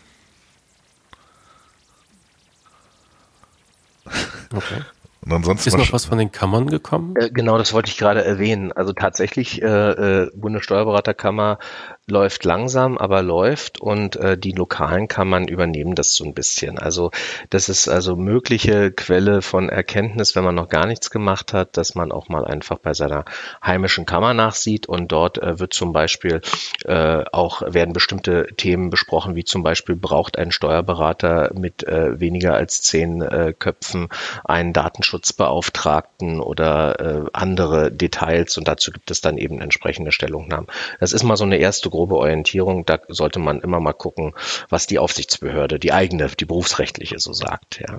[4.55, 4.83] Okay.
[5.25, 7.17] Und ansonsten ist noch was von den Kammern gekommen?
[7.17, 8.73] Äh, genau, das wollte ich gerade erwähnen.
[8.73, 11.59] Also tatsächlich äh, äh, Bundessteuerberaterkammer
[12.07, 16.79] läuft langsam, aber läuft und äh, die lokalen Kammern übernehmen das so ein bisschen.
[16.79, 17.11] Also
[17.49, 21.95] das ist also mögliche Quelle von Erkenntnis, wenn man noch gar nichts gemacht hat, dass
[21.95, 23.25] man auch mal einfach bei seiner
[23.65, 26.43] heimischen Kammer nachsieht und dort äh, wird zum Beispiel
[26.85, 32.53] äh, auch werden bestimmte Themen besprochen, wie zum Beispiel braucht ein Steuerberater mit äh, weniger
[32.53, 34.09] als zehn äh, Köpfen
[34.45, 40.67] einen Datenschutzbeauftragten oder äh, andere Details und dazu gibt es dann eben entsprechende Stellungnahmen.
[41.01, 42.85] Das ist mal so eine erste grobe Orientierung.
[42.85, 44.35] Da sollte man immer mal gucken,
[44.69, 47.81] was die Aufsichtsbehörde, die eigene, die berufsrechtliche so sagt.
[47.81, 47.99] Ja.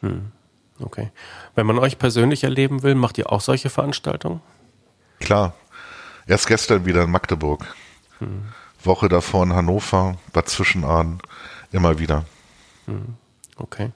[0.00, 0.32] Hm.
[0.80, 1.10] Okay.
[1.54, 4.40] Wenn man euch persönlich erleben will, macht ihr auch solche Veranstaltungen?
[5.20, 5.54] Klar.
[6.26, 7.66] Erst gestern wieder in Magdeburg.
[8.18, 8.44] Hm.
[8.82, 11.20] Woche davor in Hannover, Bad Zwischenahn,
[11.70, 12.24] immer wieder.
[12.86, 13.16] Hm.
[13.56, 13.90] Okay.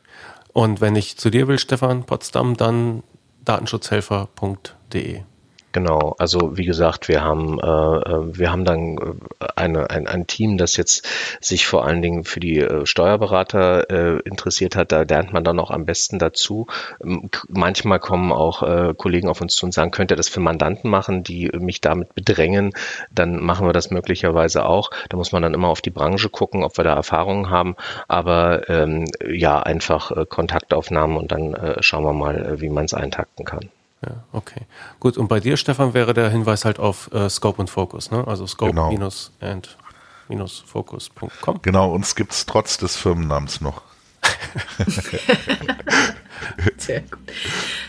[0.53, 3.03] Und wenn ich zu dir will, Stefan Potsdam, dann
[3.44, 5.22] datenschutzhelfer.de.
[5.72, 8.96] Genau, also wie gesagt, wir haben, äh, äh, wir haben dann
[9.38, 11.06] äh, eine, ein, ein Team, das jetzt
[11.42, 14.92] sich vor allen Dingen für die äh, Steuerberater äh, interessiert hat.
[14.92, 16.68] Da lernt man dann auch am besten dazu.
[17.04, 20.40] Ähm, manchmal kommen auch äh, Kollegen auf uns zu und sagen, könnt ihr das für
[20.40, 22.72] Mandanten machen, die mich damit bedrängen,
[23.10, 24.90] dann machen wir das möglicherweise auch.
[25.10, 27.76] Da muss man dann immer auf die Branche gucken, ob wir da Erfahrungen haben.
[28.08, 32.86] Aber ähm, ja, einfach äh, Kontaktaufnahmen und dann äh, schauen wir mal, äh, wie man
[32.86, 33.68] es eintakten kann.
[34.05, 34.66] Ja, okay.
[35.01, 38.26] Gut, und bei dir, Stefan, wäre der Hinweis halt auf äh, Scope und Focus, ne?
[38.26, 41.30] Also scope-and-focus.com.
[41.42, 41.59] Genau.
[41.62, 43.82] genau, uns gibt es trotz des Firmennamens noch.
[46.76, 47.18] Sehr gut.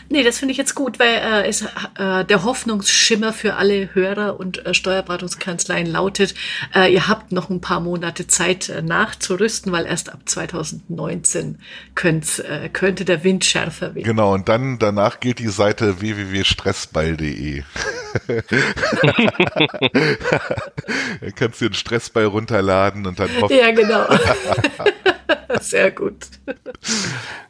[0.10, 1.64] Nee, das finde ich jetzt gut, weil äh, es,
[1.98, 6.34] äh, der Hoffnungsschimmer für alle Hörer und äh, Steuerberatungskanzleien lautet,
[6.74, 11.60] äh, ihr habt noch ein paar Monate Zeit äh, nachzurüsten, weil erst ab 2019
[11.96, 14.04] könnt, äh, könnte der Wind schärfer werden.
[14.04, 17.64] Genau, und dann danach geht die Seite www.stressball.de.
[21.22, 23.56] dann kannst du den Stressball runterladen und dann hoffen.
[23.56, 24.06] Ja, genau.
[25.62, 26.16] Sehr gut.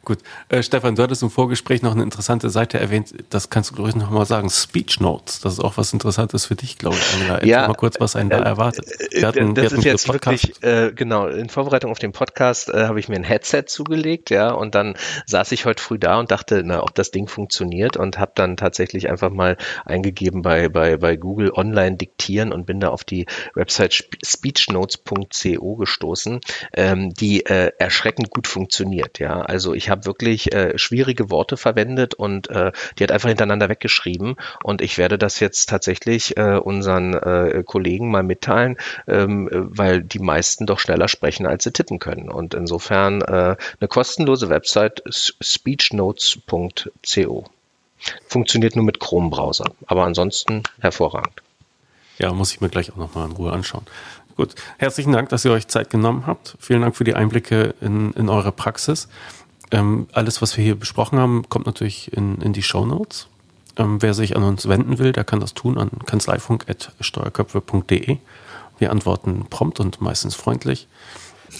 [0.04, 0.18] Gut.
[0.48, 3.12] Äh, Stefan, du hattest im Vorgespräch noch eine interessante Seite erwähnt.
[3.28, 4.48] Das kannst du, glaube ich, noch mal sagen.
[4.48, 5.40] Speech Notes.
[5.40, 7.14] Das ist auch was Interessantes für dich, glaube ich.
[7.14, 7.44] Angela.
[7.44, 7.68] Ja.
[7.68, 8.86] mal kurz, was einen da äh, erwartet.
[9.10, 12.98] Wir hatten, das ist jetzt wirklich, äh, genau, in Vorbereitung auf den Podcast äh, habe
[13.00, 14.96] ich mir ein Headset zugelegt, ja, und dann
[15.26, 18.56] saß ich heute früh da und dachte, na, ob das Ding funktioniert und habe dann
[18.56, 23.26] tatsächlich einfach mal eingegeben bei, bei, bei Google online diktieren und bin da auf die
[23.54, 26.40] Website speechnotes.co gestoßen,
[26.72, 29.18] ähm, die äh, erschreckend gut funktioniert.
[29.18, 33.68] Ja, also ich habe wirklich äh, schwierige Worte verwendet und äh, die hat einfach hintereinander
[33.68, 38.76] weggeschrieben und ich werde das jetzt tatsächlich äh, unseren äh, Kollegen mal mitteilen,
[39.08, 42.30] ähm, weil die meisten doch schneller sprechen, als sie tippen können.
[42.30, 47.44] Und insofern äh, eine kostenlose Website speechnotes.co.
[48.28, 51.42] Funktioniert nur mit Chrome-Browser, aber ansonsten hervorragend.
[52.18, 53.86] Ja, muss ich mir gleich auch nochmal in Ruhe anschauen.
[54.40, 56.56] Gut, herzlichen Dank, dass ihr euch Zeit genommen habt.
[56.58, 59.06] Vielen Dank für die Einblicke in, in eure Praxis.
[59.70, 63.28] Ähm, alles, was wir hier besprochen haben, kommt natürlich in, in die Show Notes.
[63.76, 68.16] Ähm, wer sich an uns wenden will, der kann das tun an kanzleifunk.steuerköpfe.de.
[68.78, 70.88] Wir antworten prompt und meistens freundlich.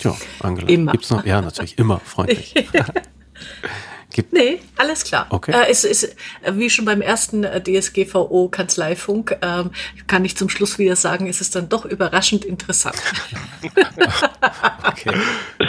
[0.03, 0.70] Ja, Angela.
[0.70, 0.93] Immer.
[0.93, 1.26] Gibt's noch?
[1.26, 2.55] Ja, natürlich immer freundlich.
[4.12, 5.26] Gibt nee, alles klar.
[5.30, 5.52] Okay.
[5.52, 9.70] Äh, es ist, äh, wie schon beim ersten äh, DSGVO Kanzleifunk, ähm,
[10.06, 12.96] kann ich zum Schluss wieder sagen, es ist dann doch überraschend interessant.
[14.86, 15.12] okay.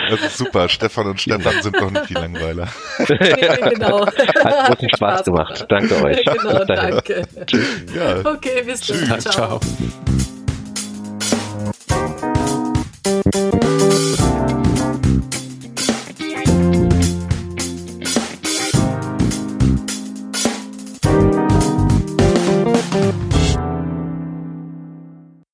[0.09, 0.67] Das ist super.
[0.69, 2.67] Stefan und Stefan sind doch nicht die Langweiler.
[2.99, 4.05] nee, genau.
[4.07, 5.65] Hat großen Spaß gemacht.
[5.69, 6.25] Danke euch.
[6.25, 7.27] Genau, danke.
[7.95, 8.25] Ja.
[8.25, 9.21] Okay, bis dann.
[9.21, 9.59] Ciao.
[9.59, 9.61] ciao.